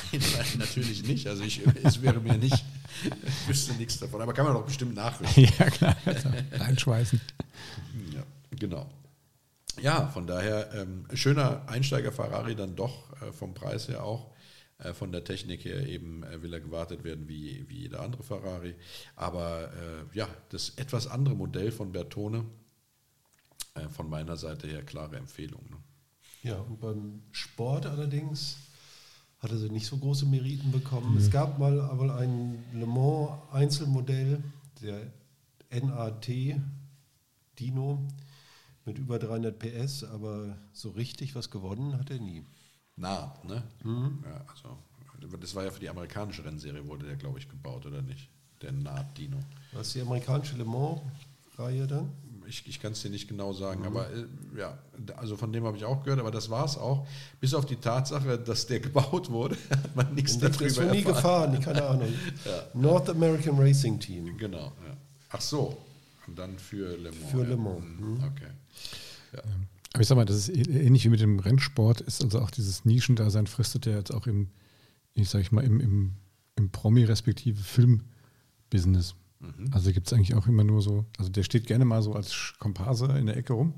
[0.58, 1.26] natürlich nicht.
[1.26, 2.64] Also ich, es wäre mir nicht,
[3.04, 4.20] ich wüsste nichts davon.
[4.20, 5.44] Aber kann man doch bestimmt nachrüsten.
[5.58, 5.96] ja, klar.
[6.04, 6.28] Also
[6.60, 7.20] einschweißen.
[8.14, 8.88] Ja, genau.
[9.80, 14.30] Ja, von daher ähm, schöner Einsteiger-Ferrari dann doch äh, vom Preis her auch.
[14.78, 18.22] Äh, von der Technik her eben äh, will er gewartet werden wie, wie jeder andere
[18.22, 18.74] Ferrari.
[19.16, 22.44] Aber äh, ja, das etwas andere Modell von Bertone,
[23.74, 25.62] äh, von meiner Seite her klare Empfehlung.
[25.68, 25.76] Ne?
[26.44, 28.56] Ja, und beim Sport allerdings
[29.40, 31.12] hat er nicht so große Meriten bekommen.
[31.12, 31.18] Mhm.
[31.18, 34.42] Es gab mal aber ein Le Mans Einzelmodell,
[34.80, 35.12] der
[35.70, 36.28] NAT
[37.58, 38.06] Dino
[38.84, 42.44] mit über 300 PS, aber so richtig was gewonnen hat er nie
[42.98, 43.34] nah.
[43.44, 43.62] Ne?
[43.84, 44.24] Mhm.
[44.24, 44.78] Ja, also,
[45.40, 48.28] das war ja für die amerikanische Rennserie, wurde der, glaube ich, gebaut, oder nicht?
[48.62, 49.38] Der Naht-Dino.
[49.72, 52.10] Was ist die amerikanische Le Mans-Reihe dann?
[52.46, 53.86] Ich, ich kann es dir nicht genau sagen, mhm.
[53.88, 54.24] aber äh,
[54.56, 54.78] ja,
[55.16, 57.06] also von dem habe ich auch gehört, aber das war es auch.
[57.40, 61.02] Bis auf die Tatsache, dass der gebaut wurde, hat man nichts darüber ist noch nie
[61.02, 62.12] gefahren, keine Ahnung.
[62.44, 62.62] ja.
[62.72, 64.36] North American Racing Team.
[64.38, 64.96] Genau, ja.
[65.30, 65.76] Ach so,
[66.28, 67.30] und dann für Le Mans.
[67.30, 67.84] Für Le Mans.
[67.84, 68.24] Mhm.
[68.24, 68.52] Okay.
[69.32, 69.42] Ja.
[69.92, 72.84] Aber ich sag mal, das ist ähnlich wie mit dem Rennsport, ist also auch dieses
[72.84, 74.48] Nischendasein fristet ja jetzt auch im,
[75.14, 76.12] ich sag ich mal, im, im,
[76.56, 79.14] im Promi- respektive Filmbusiness.
[79.40, 79.70] Mhm.
[79.72, 82.54] Also gibt es eigentlich auch immer nur so, also der steht gerne mal so als
[82.58, 83.74] Komparse in der Ecke rum.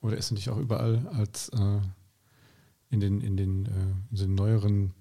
[0.00, 1.80] Oder ist er nicht auch überall als äh,
[2.90, 3.70] in, den, in, den, äh,
[4.10, 4.92] in den neueren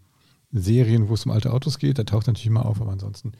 [0.52, 3.34] Serien, wo es um alte Autos geht, der taucht natürlich immer auf, aber ansonsten,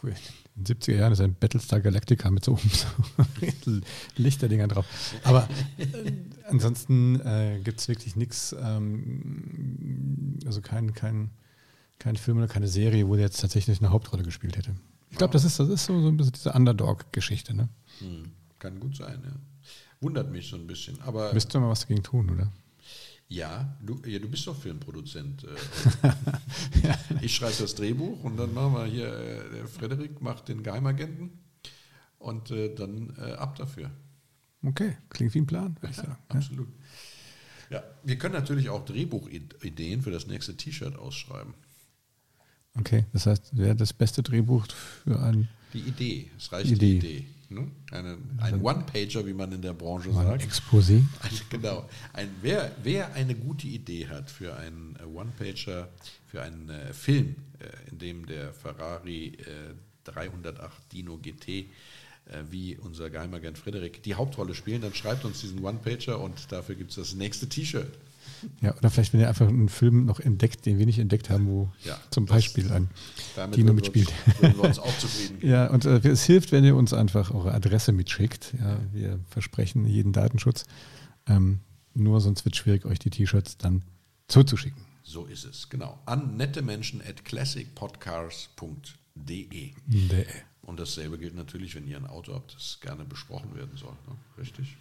[0.00, 0.14] früher
[0.56, 2.86] in den 70er Jahren ist ein Battlestar Galactica mit so, so
[4.16, 4.86] Lichterdingern drauf.
[5.24, 6.12] Aber äh,
[6.48, 11.30] ansonsten äh, gibt es wirklich nichts, ähm, also kein, kein,
[11.98, 14.74] kein Film oder keine Serie, wo der jetzt tatsächlich eine Hauptrolle gespielt hätte.
[15.10, 17.54] Ich glaube, das ist, das ist so, so ein bisschen diese Underdog-Geschichte.
[17.54, 17.68] Ne?
[18.00, 19.32] Hm, kann gut sein, ja.
[20.00, 21.00] Wundert mich so ein bisschen.
[21.02, 22.52] Aber Müsste mal was dagegen tun, oder?
[23.28, 25.44] Ja, du, ja, du bist doch Filmproduzent.
[25.44, 26.08] Äh.
[26.86, 26.98] ja.
[27.20, 31.30] Ich schreibe das Drehbuch und dann machen wir hier, äh, der Frederik macht den Geheimagenten
[32.18, 33.90] und äh, dann äh, ab dafür.
[34.62, 36.18] Okay, klingt wie ein Plan, würde ich sagen.
[36.28, 36.68] Absolut.
[37.70, 41.54] Ja, wir können natürlich auch Drehbuchideen für das nächste T-Shirt ausschreiben.
[42.78, 44.66] Okay, das heißt, wäre das beste Drehbuch
[45.04, 45.48] für ein.
[45.72, 46.98] Die Idee, es reicht Idee.
[46.98, 47.24] die Idee.
[47.48, 47.70] Ne?
[47.92, 50.42] Eine, ein One-Pager, wie man in der Branche sagt.
[50.42, 51.04] Ein Exposé.
[51.20, 51.88] Ein, genau.
[52.12, 55.88] Ein, wer, wer eine gute Idee hat für einen äh, One-Pager,
[56.26, 62.76] für einen äh, Film, äh, in dem der Ferrari äh, 308 Dino GT äh, wie
[62.76, 66.96] unser Geheimagent Frederik die Hauptrolle spielen, dann schreibt uns diesen One-Pager und dafür gibt es
[66.96, 67.92] das nächste T-Shirt.
[68.60, 71.46] Ja, oder vielleicht, wenn ihr einfach einen Film noch entdeckt, den wir nicht entdeckt haben,
[71.46, 72.90] wo ja, zum Beispiel ein
[73.54, 74.12] Dino mitspielt.
[74.40, 75.38] Uns, wir uns auch zufrieden.
[75.46, 78.54] Ja, und äh, es hilft, wenn ihr uns einfach eure Adresse mitschickt.
[78.58, 80.64] Ja, wir versprechen jeden Datenschutz.
[81.26, 81.60] Ähm,
[81.94, 83.82] nur sonst wird es schwierig, euch die T-Shirts dann
[84.28, 84.82] zuzuschicken.
[85.02, 86.00] So ist es, genau.
[86.04, 89.72] An nette Menschen at classicpodcast.de.
[90.66, 93.92] Und dasselbe gilt natürlich, wenn ihr ein Auto habt, das gerne besprochen werden soll.
[94.08, 94.16] Ne?
[94.36, 94.76] Richtig?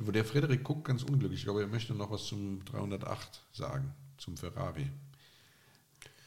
[0.00, 1.40] Der Frederik guckt ganz unglücklich.
[1.40, 4.90] Ich glaube, er möchte noch was zum 308 sagen, zum Ferrari.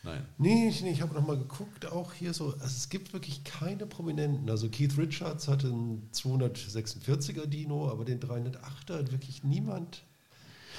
[0.04, 0.26] Nein.
[0.38, 4.50] Nee, ich, ich habe nochmal geguckt, auch hier so, also es gibt wirklich keine Prominenten.
[4.50, 10.04] Also Keith Richards hatte einen 246er Dino, aber den 308er hat wirklich niemand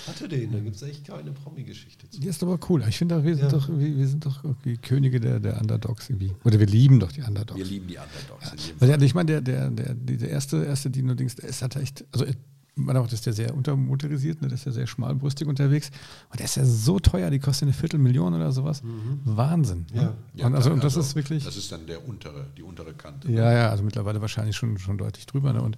[0.07, 0.53] hatte den.
[0.53, 2.21] Da gibt es echt keine Promi-Geschichte zu.
[2.21, 2.85] Die ist aber cool.
[2.89, 3.59] Ich finde, wir sind ja.
[3.59, 6.33] doch, wir, wir, sind doch irgendwie Könige der, der Underdogs irgendwie.
[6.45, 7.59] Oder wir lieben doch die Underdogs.
[7.59, 8.69] Wir lieben die Underdogs.
[8.69, 8.75] Ja.
[8.79, 12.27] Weil, ich meine, der, der, der, der erste, erste Dino-Dings, der ist halt echt, also
[12.75, 14.49] man auch, ist der sehr untermotorisiert, ne?
[14.49, 15.91] der ist ja sehr schmalbrüstig unterwegs.
[16.31, 18.83] Und der ist ja so teuer, die kostet eine Viertelmillion oder sowas.
[18.83, 19.21] Mhm.
[19.25, 19.87] Wahnsinn.
[19.93, 20.03] Ne?
[20.03, 20.15] Ja.
[20.35, 21.45] ja und, also, und das also, ist wirklich.
[21.45, 23.31] Das ist dann der untere, die untere Kante.
[23.31, 23.55] Ja, ne?
[23.57, 25.53] ja, also mittlerweile wahrscheinlich schon, schon deutlich drüber.
[25.53, 25.63] Ne?
[25.63, 25.77] Und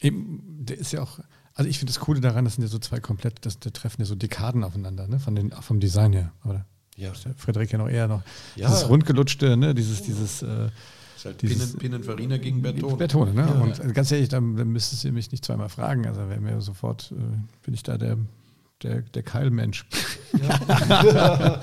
[0.00, 1.18] eben, der ist ja auch,
[1.56, 4.02] also ich finde das Coole daran, das sind ja so zwei komplett, das, da treffen
[4.02, 5.18] ja so Dekaden aufeinander, ne?
[5.18, 6.32] Von den, vom Design her.
[6.44, 6.66] Oder?
[6.96, 7.12] Ja.
[7.36, 8.22] Frederik ja noch eher noch.
[8.56, 8.68] Ja.
[8.68, 9.74] Dieses rundgelutschte, ne?
[9.74, 10.68] dieses, dieses äh,
[11.24, 12.96] halt dieses, Pininfarina gegen Bertone.
[12.96, 13.42] Bertone, ne?
[13.42, 13.86] Ja, und ja.
[13.86, 16.06] ganz ehrlich, dann, dann müsstest du mich nicht zweimal fragen.
[16.06, 17.14] Also wäre mir sofort, äh,
[17.64, 18.16] bin ich da der,
[18.82, 19.86] der, der Keilmensch.
[20.36, 21.60] Ja.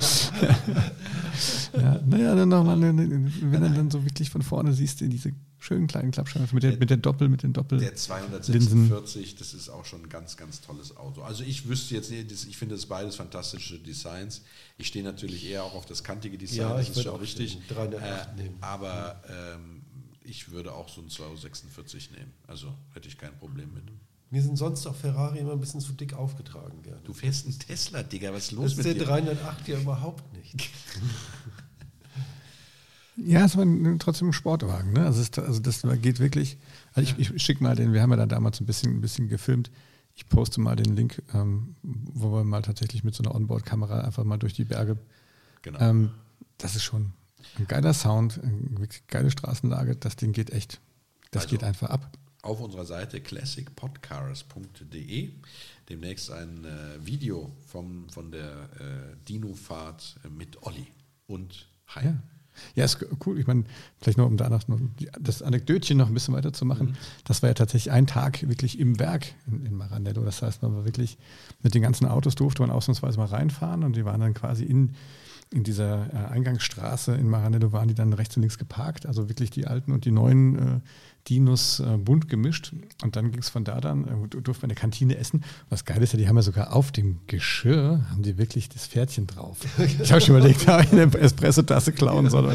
[1.74, 5.86] ja, naja, dann nochmal, wenn du dann so wirklich von vorne siehst, in diese schönen
[5.86, 7.78] kleinen Klappscheinwerfer mit der, mit der Doppel, mit den Doppel.
[7.78, 11.22] Der 246, das ist auch schon ein ganz, ganz tolles Auto.
[11.22, 14.42] Also ich wüsste jetzt nicht, ich finde das beides fantastische Designs.
[14.76, 17.58] Ich stehe natürlich eher auch auf das kantige Design, ja, das ist schon richtig.
[17.70, 19.82] Äh, aber ähm,
[20.24, 22.32] ich würde auch so ein 246 nehmen.
[22.46, 23.84] Also hätte ich kein Problem mit.
[24.34, 27.00] Mir sind sonst auch Ferrari immer ein bisschen zu dick aufgetragen gerne.
[27.04, 29.04] Du fährst einen Tesla, Digga, was ist los das mit dir?
[29.04, 30.70] Das ist der 308 ja überhaupt nicht.
[33.16, 33.64] Ja, es war
[34.00, 34.92] trotzdem ein Sportwagen.
[34.92, 35.06] Ne?
[35.06, 36.58] Also, es, also, das geht wirklich.
[36.94, 39.28] Also ich, ich schicke mal den, wir haben ja da damals ein bisschen, ein bisschen
[39.28, 39.70] gefilmt.
[40.16, 44.24] Ich poste mal den Link, ähm, wo wir mal tatsächlich mit so einer Onboard-Kamera einfach
[44.24, 44.98] mal durch die Berge.
[45.62, 45.78] Genau.
[45.78, 46.10] Ähm,
[46.58, 47.12] das ist schon
[47.56, 49.94] ein geiler Sound, eine geile Straßenlage.
[49.94, 50.80] Das Ding geht echt.
[51.30, 52.10] Das also, geht einfach ab.
[52.44, 55.32] Auf unserer Seite classicpodcars.de
[55.88, 60.86] demnächst ein äh, Video vom, von der äh, Dino-Fahrt mit Olli
[61.26, 62.04] und Hein.
[62.04, 62.16] Ja.
[62.76, 63.40] Ja, ist cool.
[63.40, 63.64] Ich meine,
[64.00, 64.62] vielleicht noch, um da noch
[65.20, 66.90] das Anekdötchen noch ein bisschen weiterzumachen.
[66.90, 66.96] Mhm.
[67.24, 70.22] Das war ja tatsächlich ein Tag wirklich im Werk in, in, Maranello.
[70.22, 71.18] Das heißt, man war wirklich
[71.62, 74.94] mit den ganzen Autos durfte man ausnahmsweise mal reinfahren und die waren dann quasi in,
[75.50, 79.06] in dieser äh, Eingangsstraße in Maranello waren die dann rechts und links geparkt.
[79.06, 80.80] Also wirklich die alten und die neuen äh,
[81.28, 82.72] Dinos äh, bunt gemischt.
[83.02, 85.38] Und dann ging es von da dann, äh, durfte man in der Kantine essen.
[85.38, 88.68] Und das Geile ist ja, die haben ja sogar auf dem Geschirr, haben die wirklich
[88.68, 89.58] das Pferdchen drauf.
[90.02, 92.54] Ich habe schon überlegt, habe ich eine Espresso-Tasse klauen soll.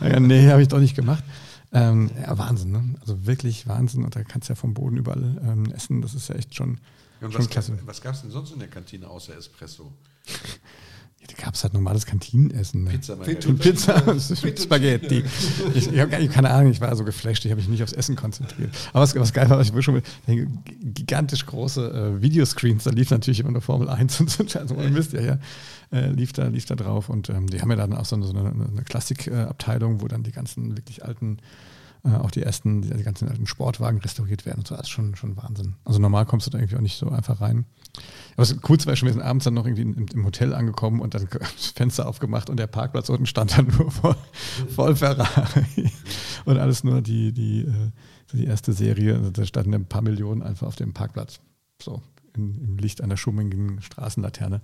[0.00, 1.24] Ja, nee, habe ich doch nicht gemacht.
[1.72, 2.94] Ähm, ja, Wahnsinn, ne?
[3.00, 4.04] Also wirklich Wahnsinn.
[4.04, 6.02] Und da kannst du ja vom Boden überall ähm, essen.
[6.02, 6.78] Das ist ja echt schon,
[7.20, 7.78] und schon was klasse.
[7.84, 9.92] was gab es denn sonst in der Kantine außer Espresso?
[11.20, 12.84] Ja, da gab es halt normales Kantinenessen.
[12.84, 12.90] Ne?
[12.90, 15.22] Pizza, Pizza, Pizza und Spaghetti.
[15.74, 18.16] Ich, ich habe keine Ahnung, ich war so geflasht, ich habe mich nicht aufs Essen
[18.16, 18.70] konzentriert.
[18.92, 23.40] Aber was, was geil war, ich war schon gigantisch große äh, Videoscreens, da lief natürlich
[23.40, 25.38] immer nur Formel 1 und so, also man wisst ja, ja
[25.92, 27.08] äh, lief, da, lief da drauf.
[27.08, 30.22] Und ähm, die haben ja dann auch so eine, so eine, eine Klassikabteilung, wo dann
[30.22, 31.38] die ganzen wirklich alten
[32.04, 34.74] äh, auch die ersten, die, die, ganzen alten Sportwagen restauriert werden und so.
[34.74, 35.74] Das ist schon, schon Wahnsinn.
[35.84, 37.66] Also normal kommst du da irgendwie auch nicht so einfach rein.
[38.36, 41.00] Aber das Coolste war schon, wir sind abends dann noch irgendwie im, im, Hotel angekommen
[41.00, 44.16] und dann das Fenster aufgemacht und der Parkplatz unten stand dann nur voll,
[44.74, 45.90] voll Ferrari.
[46.44, 47.90] Und alles nur die, die, äh,
[48.32, 49.16] die erste Serie.
[49.16, 51.40] Also da standen ein paar Millionen einfach auf dem Parkplatz.
[51.82, 52.02] So,
[52.34, 54.62] im, im Licht einer schummigen Straßenlaterne.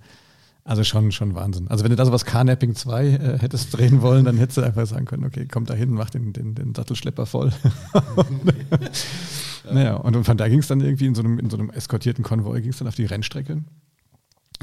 [0.67, 1.69] Also schon, schon Wahnsinn.
[1.69, 4.85] Also wenn du da sowas Carnapping 2 äh, hättest drehen wollen, dann hättest du einfach
[4.85, 7.53] sagen können, okay, komm da hin, mach den, den, den Sattelschlepper voll.
[9.71, 12.21] naja, und, von da ging es dann irgendwie in so einem, in so einem eskortierten
[12.21, 13.63] Konvoi, ging es dann auf die Rennstrecke.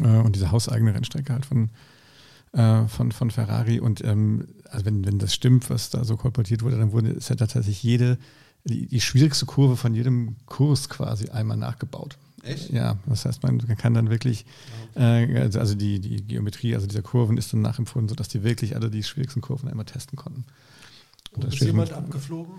[0.02, 1.70] Äh, und diese hauseigene Rennstrecke halt von,
[2.52, 3.80] äh, von, von Ferrari.
[3.80, 7.30] Und ähm, also wenn, wenn das stimmt, was da so kolportiert wurde, dann wurde ist
[7.30, 8.18] ja tatsächlich jede,
[8.64, 12.18] die, die schwierigste Kurve von jedem Kurs quasi einmal nachgebaut.
[12.44, 12.70] Echt?
[12.70, 14.44] Ja, das heißt, man kann dann wirklich,
[14.94, 18.76] äh, also, also die, die Geometrie, also dieser Kurven ist dann nachempfunden, sodass die wirklich
[18.76, 20.44] alle die schwierigsten Kurven einmal testen konnten.
[21.32, 22.54] Und, Und ist jemand abgeflogen?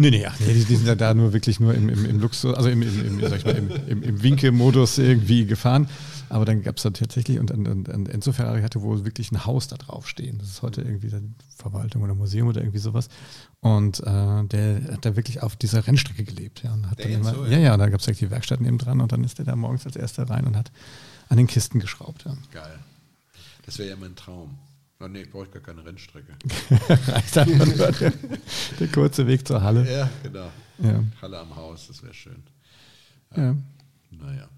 [0.00, 2.20] Nee, nee, ach nee, die, die sind ja da nur wirklich nur im, im, im
[2.20, 5.88] Luxus, also im, im, im, sag ich mal, im, im, im Winkelmodus irgendwie gefahren.
[6.28, 9.44] Aber dann gab es da tatsächlich, und, und, und, Enzo Ferrari hatte wohl wirklich ein
[9.44, 10.38] Haus da drauf stehen.
[10.38, 11.10] Das ist heute irgendwie
[11.56, 13.08] Verwaltung oder Museum oder irgendwie sowas.
[13.58, 16.62] Und äh, der hat da wirklich auf dieser Rennstrecke gelebt.
[16.62, 17.52] Ja, und hat dann immer, so, ja.
[17.52, 19.56] ja, ja, da gab es direkt die Werkstatt neben dran und dann ist der da
[19.56, 20.70] morgens als erster rein und hat
[21.28, 22.24] an den Kisten geschraubt.
[22.24, 22.36] Ja.
[22.52, 22.78] Geil.
[23.66, 24.58] Das wäre ja mein Traum.
[25.00, 26.34] Oh, nee, ich brauche gar keine Rennstrecke.
[27.06, 28.12] Reicht einfach nur der,
[28.80, 29.88] der, kurze Weg zur Halle.
[29.88, 30.50] Ja, genau.
[30.78, 31.04] Ja.
[31.22, 32.42] Halle am Haus, das wäre schön.
[33.36, 33.42] Ja.
[33.42, 33.56] ja.
[34.10, 34.48] Naja.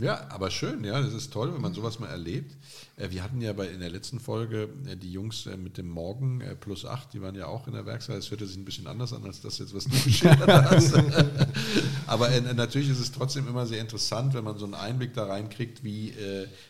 [0.00, 2.56] Ja, aber schön, ja, das ist toll, wenn man sowas mal erlebt.
[2.96, 5.88] Äh, wir hatten ja bei, in der letzten Folge äh, die Jungs äh, mit dem
[5.88, 8.16] Morgen plus 8, die waren ja auch in der Werkstatt.
[8.16, 10.94] Es hörte sich ein bisschen anders an als das jetzt, was du geschildert hast.
[12.06, 15.82] aber natürlich ist es trotzdem immer sehr interessant, wenn man so einen Einblick da reinkriegt,
[15.82, 16.14] wie,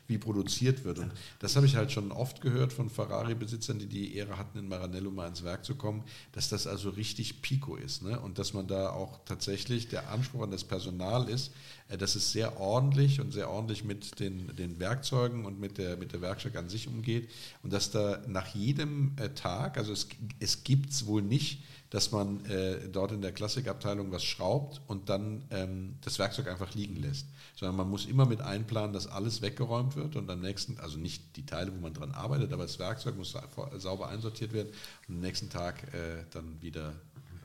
[0.07, 0.99] wie produziert wird.
[0.99, 4.69] Und das habe ich halt schon oft gehört von Ferrari-Besitzern, die die Ehre hatten, in
[4.69, 8.03] Maranello mal ins Werk zu kommen, dass das also richtig Pico ist.
[8.03, 8.19] Ne?
[8.21, 11.53] Und dass man da auch tatsächlich der Anspruch an das Personal ist,
[11.89, 16.14] dass es sehr ordentlich und sehr ordentlich mit den, den Werkzeugen und mit der, mit
[16.15, 17.31] der Werkstatt an sich umgeht
[17.63, 20.09] und dass da nach jedem äh, Tag, also es,
[20.41, 25.09] es gibt es wohl nicht, dass man äh, dort in der Klassikabteilung was schraubt und
[25.09, 27.27] dann ähm, das Werkzeug einfach liegen lässt.
[27.55, 31.37] Sondern man muss immer mit einplanen, dass alles weggeräumt wird und am nächsten, also nicht
[31.37, 33.37] die Teile, wo man dran arbeitet, aber das Werkzeug muss
[33.77, 34.71] sauber einsortiert werden
[35.09, 36.95] und am nächsten Tag äh, dann wieder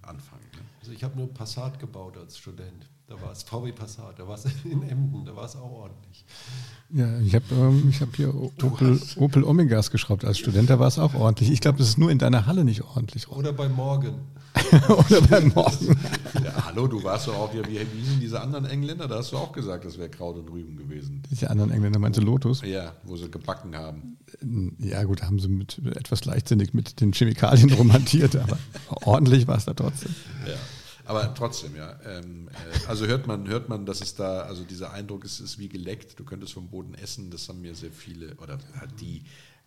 [0.01, 0.49] anfangen.
[0.53, 0.61] Ne?
[0.79, 2.87] Also ich habe nur Passat gebaut als Student.
[3.09, 6.23] Da war es VW Passat, da war es in Emden, da war es auch ordentlich.
[6.91, 10.99] Ja, ich habe ähm, hab hier Opel, Opel Omegas geschraubt als Student, da war es
[10.99, 11.49] auch ordentlich.
[11.49, 13.27] Ich glaube, das ist nur in deiner Halle nicht ordentlich.
[13.27, 14.13] Oder bei Morgen.
[14.89, 15.97] Oder bei Morgen.
[16.43, 19.07] Ja, hallo, du warst doch auch, wie, wie hießen diese anderen Engländer?
[19.07, 21.23] Da hast du auch gesagt, das wäre Kraut und Rüben gewesen.
[21.31, 22.61] Diese anderen Engländer meinst du Lotus?
[22.61, 24.17] Ja, wo sie gebacken haben.
[24.77, 28.59] Ja gut, haben sie mit etwas leichtsinnig mit den Chemikalien romantiert, aber
[29.03, 30.13] ordentlich war es da trotzdem.
[30.45, 30.53] Ja.
[31.09, 31.99] Aber trotzdem, ja.
[32.05, 35.57] Ähm, äh, also hört man, hört man, dass es da, also dieser Eindruck ist, ist
[35.57, 39.23] wie geleckt, du könntest vom Boden essen, das haben mir sehr viele, oder halt die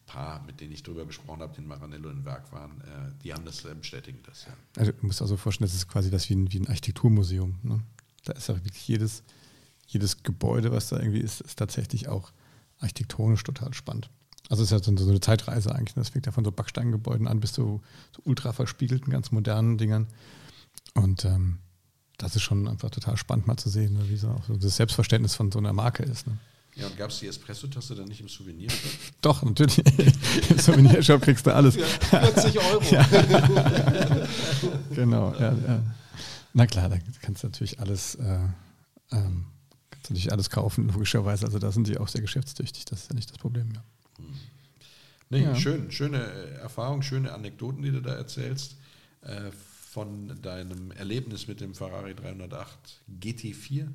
[0.07, 3.35] paar, mit denen ich drüber gesprochen habe, die in Maranello im Werk waren, äh, die
[3.35, 4.53] haben das, äh, bestätigen das, ja.
[4.77, 7.59] Also du musst also vorstellen, das ist quasi das wie ein, wie ein Architekturmuseum.
[7.65, 7.83] Ne?
[8.25, 9.25] Da ist ja wirklich jedes,
[9.89, 12.31] jedes Gebäude, was da irgendwie ist, ist tatsächlich auch
[12.79, 14.11] architektonisch total spannend.
[14.49, 15.97] Also es ist ja so eine Zeitreise eigentlich.
[15.97, 16.03] Ne?
[16.03, 17.83] Das fängt ja von so Backsteingebäuden an bis zu
[18.15, 20.07] so ultra verspiegelten, ganz modernen Dingern.
[20.95, 21.59] Und ähm,
[22.19, 24.77] das ist schon einfach total spannend mal zu sehen, ne, wie so auch so das
[24.77, 26.27] Selbstverständnis von so einer Marke ist.
[26.27, 26.39] Ne?
[26.75, 28.71] Ja, und gab es die Espresso-Tasse dann nicht im Souvenir?
[29.21, 29.79] Doch, natürlich.
[30.51, 31.77] Im Souvenirshop kriegst du alles.
[31.77, 32.83] Ja, 40 Euro.
[32.91, 33.07] Ja.
[34.95, 35.83] genau, ja, ja,
[36.53, 38.39] Na klar, da kannst du natürlich alles, äh,
[39.11, 39.47] ähm,
[39.91, 41.45] kannst natürlich alles kaufen, logischerweise.
[41.47, 43.73] Also da sind die auch sehr geschäftstüchtig, das ist ja nicht das Problem.
[43.75, 43.83] Ja.
[44.19, 44.35] Hm.
[45.31, 46.19] Nee, schön, schöne
[46.61, 48.77] Erfahrung, schöne Anekdoten, die du da erzählst.
[49.23, 49.51] Äh,
[49.93, 53.89] von deinem Erlebnis mit dem Ferrari 308 GT4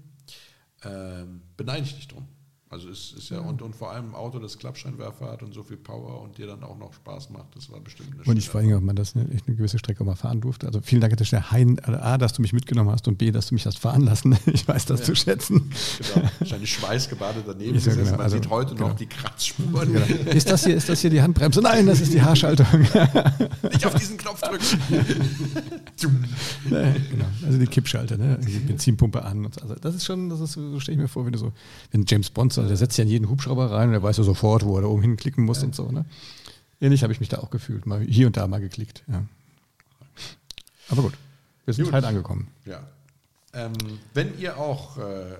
[0.83, 2.27] ähm, beneide ich dich drum.
[2.69, 3.43] Also es ist ja, ja.
[3.43, 6.47] Und, und vor allem ein Auto, das Klappscheinwerfer hat und so viel Power und dir
[6.47, 8.97] dann auch noch Spaß macht, das war bestimmt eine Und ich freue mich, ob man
[8.97, 10.67] das eine, echt eine gewisse Strecke mal fahren durfte.
[10.67, 13.17] Also vielen Dank an der Stelle, Hein, also A, dass du mich mitgenommen hast und
[13.17, 14.37] B, dass du mich hast fahren lassen.
[14.47, 15.05] Ich weiß das ja.
[15.05, 15.71] zu schätzen.
[16.13, 16.27] Genau.
[16.39, 18.11] Wahrscheinlich schweißgebadet daneben ja, genau.
[18.11, 18.89] Man also, sieht heute genau.
[18.89, 19.93] noch die Kratzspuren.
[19.93, 20.31] Genau.
[20.31, 21.61] Ist, das hier, ist das hier die Handbremse?
[21.61, 22.65] Nein, das ist die Haarschaltung.
[23.71, 24.65] Nicht auf diesen Knopf drücken.
[26.69, 27.25] nee, genau.
[27.45, 28.39] Also die Kippschalter, ne?
[28.45, 29.45] die Benzinpumpe an.
[29.45, 29.61] Und so.
[29.61, 31.53] Also das ist schon, das ist, so stelle ich mir vor, wenn du so,
[31.91, 34.23] wenn James Bond so, der setzt ja in jeden Hubschrauber rein und der weiß ja
[34.23, 35.65] sofort, wo er da oben hinklicken muss ja.
[35.65, 35.91] und so.
[35.91, 36.05] Ne?
[36.81, 39.03] Ähnlich habe ich mich da auch gefühlt, mal hier und da mal geklickt.
[39.07, 39.25] Ja.
[40.89, 41.13] Aber gut,
[41.65, 41.93] wir sind gut.
[41.93, 42.47] halt angekommen.
[42.65, 42.87] Ja.
[43.53, 43.73] Ähm,
[44.13, 45.37] wenn ihr auch äh, äh,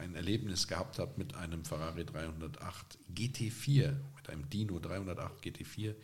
[0.00, 5.94] ein Erlebnis gehabt habt mit einem Ferrari 308 GT4, mit einem Dino 308 GT4,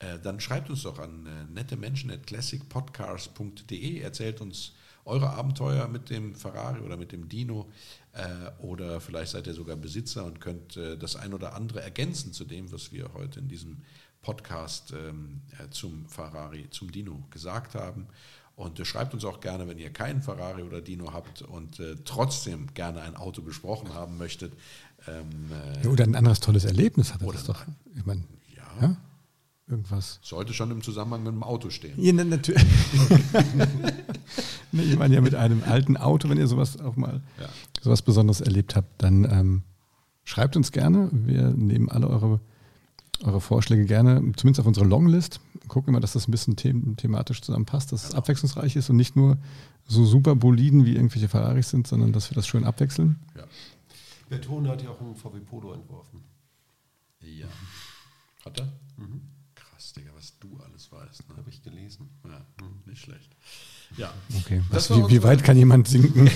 [0.00, 4.72] äh, dann schreibt uns doch an äh, nette Menschen at classicpodcars.de, erzählt uns
[5.08, 7.70] eure Abenteuer mit dem Ferrari oder mit dem Dino
[8.12, 12.32] äh, oder vielleicht seid ihr sogar Besitzer und könnt äh, das ein oder andere ergänzen
[12.32, 13.78] zu dem, was wir heute in diesem
[14.22, 18.06] Podcast ähm, äh, zum Ferrari, zum Dino gesagt haben.
[18.56, 22.74] Und schreibt uns auch gerne, wenn ihr keinen Ferrari oder Dino habt und äh, trotzdem
[22.74, 24.52] gerne ein Auto besprochen haben möchtet.
[25.06, 27.28] Ähm, äh, ja, oder ein anderes tolles Erlebnis hattet.
[27.28, 27.64] Oder doch.
[27.94, 28.24] Ich meine,
[28.56, 28.88] ja.
[28.88, 28.96] ja
[29.68, 30.18] irgendwas.
[30.22, 31.94] Sollte schon im Zusammenhang mit dem Auto stehen.
[31.96, 32.62] Ja, natürlich.
[34.72, 37.48] nee, ich meine ja mit einem alten Auto, wenn ihr sowas auch mal ja.
[37.82, 39.62] sowas Besonderes erlebt habt, dann ähm,
[40.24, 41.10] schreibt uns gerne.
[41.12, 42.40] Wir nehmen alle eure,
[43.22, 45.40] eure Vorschläge gerne, zumindest auf unsere Longlist.
[45.68, 48.12] Gucken immer, dass das ein bisschen them thematisch zusammenpasst, dass genau.
[48.12, 49.36] es abwechslungsreich ist und nicht nur
[49.86, 53.18] so super Boliden wie irgendwelche Ferraris sind, sondern dass wir das schön abwechseln.
[53.36, 53.44] Ja.
[54.28, 56.22] Bertone hat ja auch einen VW Polo entworfen.
[57.20, 57.46] Ja.
[58.44, 58.68] Hat er?
[58.96, 59.20] Mhm
[59.78, 61.28] krass, Digga, was du alles weißt.
[61.28, 61.36] Ne?
[61.36, 62.08] Habe ich gelesen.
[62.24, 62.82] Ja, hm.
[62.86, 63.30] nicht schlecht.
[63.96, 64.12] Ja.
[64.40, 64.62] Okay.
[64.70, 66.26] Was, wie, wie, weit kann jemand sinken?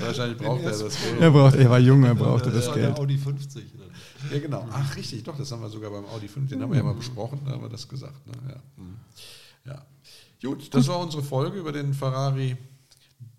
[0.00, 1.20] Wahrscheinlich braucht er das Geld.
[1.20, 2.98] Er, braucht, er war jung, er brauchte das ja, Geld.
[2.98, 3.64] Audi 50.
[4.32, 4.68] Ja, genau.
[4.70, 6.94] Ach, richtig, doch, das haben wir sogar beim Audi 50, den haben wir ja mal
[6.94, 8.26] besprochen, da haben wir das gesagt.
[8.26, 8.32] Ne?
[8.48, 8.62] Ja.
[8.76, 8.96] Hm.
[9.66, 9.86] ja.
[10.42, 12.56] Gut, das war unsere Folge über den Ferrari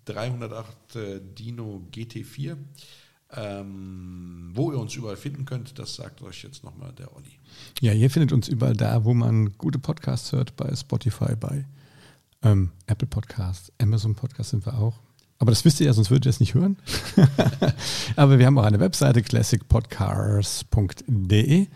[0.06, 2.56] 308 äh, Dino GT4.
[3.36, 7.40] Ähm, wo ihr uns überall finden könnt, das sagt euch jetzt nochmal der Olli.
[7.80, 11.66] Ja, ihr findet uns überall da, wo man gute Podcasts hört, bei Spotify, bei
[12.42, 15.00] ähm, Apple Podcasts, Amazon Podcasts sind wir auch.
[15.38, 16.76] Aber das wisst ihr ja, sonst würdet ihr es nicht hören.
[18.16, 21.66] Aber wir haben auch eine Webseite, classicpodcasts.de.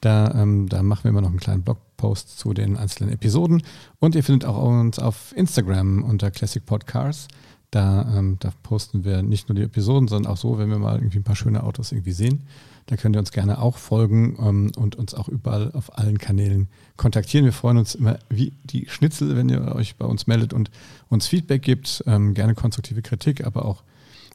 [0.00, 3.62] Da, ähm, da machen wir immer noch einen kleinen Blogpost zu den einzelnen Episoden.
[3.98, 7.28] Und ihr findet auch uns auf Instagram unter Classic Podcasts.
[7.76, 10.96] Da, ähm, da posten wir nicht nur die Episoden, sondern auch so, wenn wir mal
[10.96, 12.44] irgendwie ein paar schöne Autos irgendwie sehen.
[12.86, 16.68] Da könnt ihr uns gerne auch folgen ähm, und uns auch überall auf allen Kanälen
[16.96, 17.44] kontaktieren.
[17.44, 20.70] Wir freuen uns immer wie die Schnitzel, wenn ihr euch bei uns meldet und
[21.10, 22.02] uns Feedback gibt.
[22.06, 23.82] Ähm, gerne konstruktive Kritik, aber auch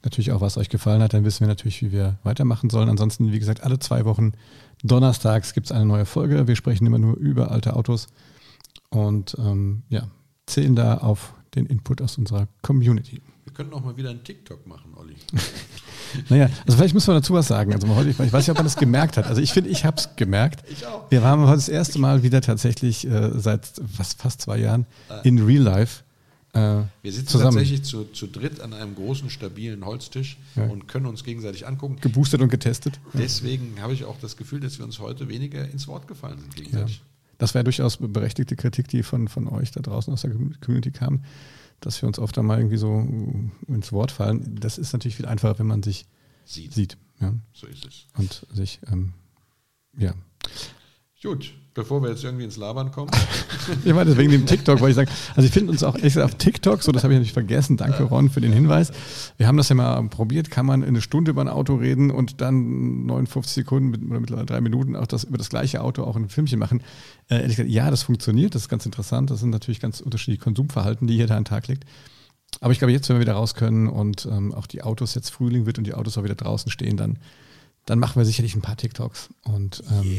[0.03, 1.15] natürlich auch, was euch gefallen hat.
[1.15, 2.89] Dann wissen wir natürlich, wie wir weitermachen sollen.
[2.89, 4.33] Ansonsten, wie gesagt, alle zwei Wochen
[4.83, 6.47] donnerstags gibt es eine neue Folge.
[6.47, 8.05] Wir sprechen immer nur über alte Autos.
[8.91, 10.05] und ähm, ja,
[10.45, 13.19] zählen da auf den Input aus unserer Community.
[13.43, 15.15] Wir können auch mal wieder einen TikTok machen, Olli.
[16.27, 17.71] Naja, also vielleicht müssen wir dazu was sagen.
[17.73, 19.27] Also heute, ich weiß nicht, ob man das gemerkt hat.
[19.27, 20.61] Also ich finde, ich habe es gemerkt.
[20.69, 21.09] Ich auch.
[21.09, 24.85] Wir waren heute das erste Mal wieder tatsächlich äh, seit was, fast zwei Jahren
[25.23, 26.03] in Real Life
[26.53, 26.59] äh,
[27.01, 27.51] Wir sitzen zusammen.
[27.55, 30.65] tatsächlich zu, zu dritt an einem großen, stabilen Holztisch Ja.
[30.65, 31.95] und können uns gegenseitig angucken.
[32.01, 32.99] geboostert und getestet.
[33.13, 36.57] Deswegen habe ich auch das Gefühl, dass wir uns heute weniger ins Wort gefallen sind
[36.57, 36.63] Ja.
[36.65, 37.01] gegenseitig.
[37.37, 41.23] Das wäre durchaus berechtigte Kritik, die von, von euch da draußen aus der Community kam,
[41.81, 42.99] dass wir uns oft einmal irgendwie so
[43.67, 44.55] ins Wort fallen.
[44.59, 46.05] Das ist natürlich viel einfacher, wenn man sich
[46.45, 46.73] Sieht.
[46.73, 48.07] sieht ja, So ist es.
[48.17, 49.13] und sich, ähm,
[49.97, 50.13] ja.
[51.21, 53.11] Gut, bevor wir jetzt irgendwie ins Labern kommen.
[53.85, 56.35] Ich meine, wegen dem TikTok wollte ich sagen, also ich finde uns auch gesagt auf
[56.35, 58.91] TikTok, so das habe ich natürlich vergessen, danke Ron für den Hinweis.
[59.37, 62.41] Wir haben das ja mal probiert, kann man eine Stunde über ein Auto reden und
[62.41, 66.15] dann 59 Sekunden mit, oder mittlerweile drei Minuten auch das, über das gleiche Auto auch
[66.15, 66.81] ein Filmchen machen.
[67.29, 70.43] Äh, ehrlich gesagt, ja, das funktioniert, das ist ganz interessant, das sind natürlich ganz unterschiedliche
[70.43, 71.85] Konsumverhalten, die ihr da an den Tag legt.
[72.59, 75.29] Aber ich glaube, jetzt, wenn wir wieder raus können und ähm, auch die Autos jetzt
[75.29, 77.19] Frühling wird und die Autos auch wieder draußen stehen, dann,
[77.85, 80.17] dann machen wir sicherlich ein paar TikToks und ähm,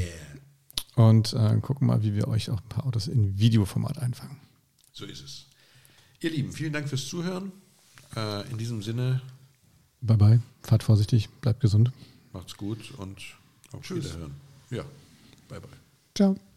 [0.96, 4.36] und äh, gucken mal, wie wir euch auch ein paar Autos in Videoformat einfangen.
[4.92, 5.46] So ist es.
[6.20, 7.52] Ihr Lieben, vielen Dank fürs Zuhören.
[8.16, 9.20] Äh, in diesem Sinne,
[10.02, 11.92] Bye bye, fahrt vorsichtig, bleibt gesund.
[12.32, 13.18] macht's gut und
[13.72, 14.04] auf Tschüss.
[14.10, 14.34] Wiederhören.
[14.70, 14.84] Ja,
[15.48, 15.70] bye bye.
[16.14, 16.51] Ciao.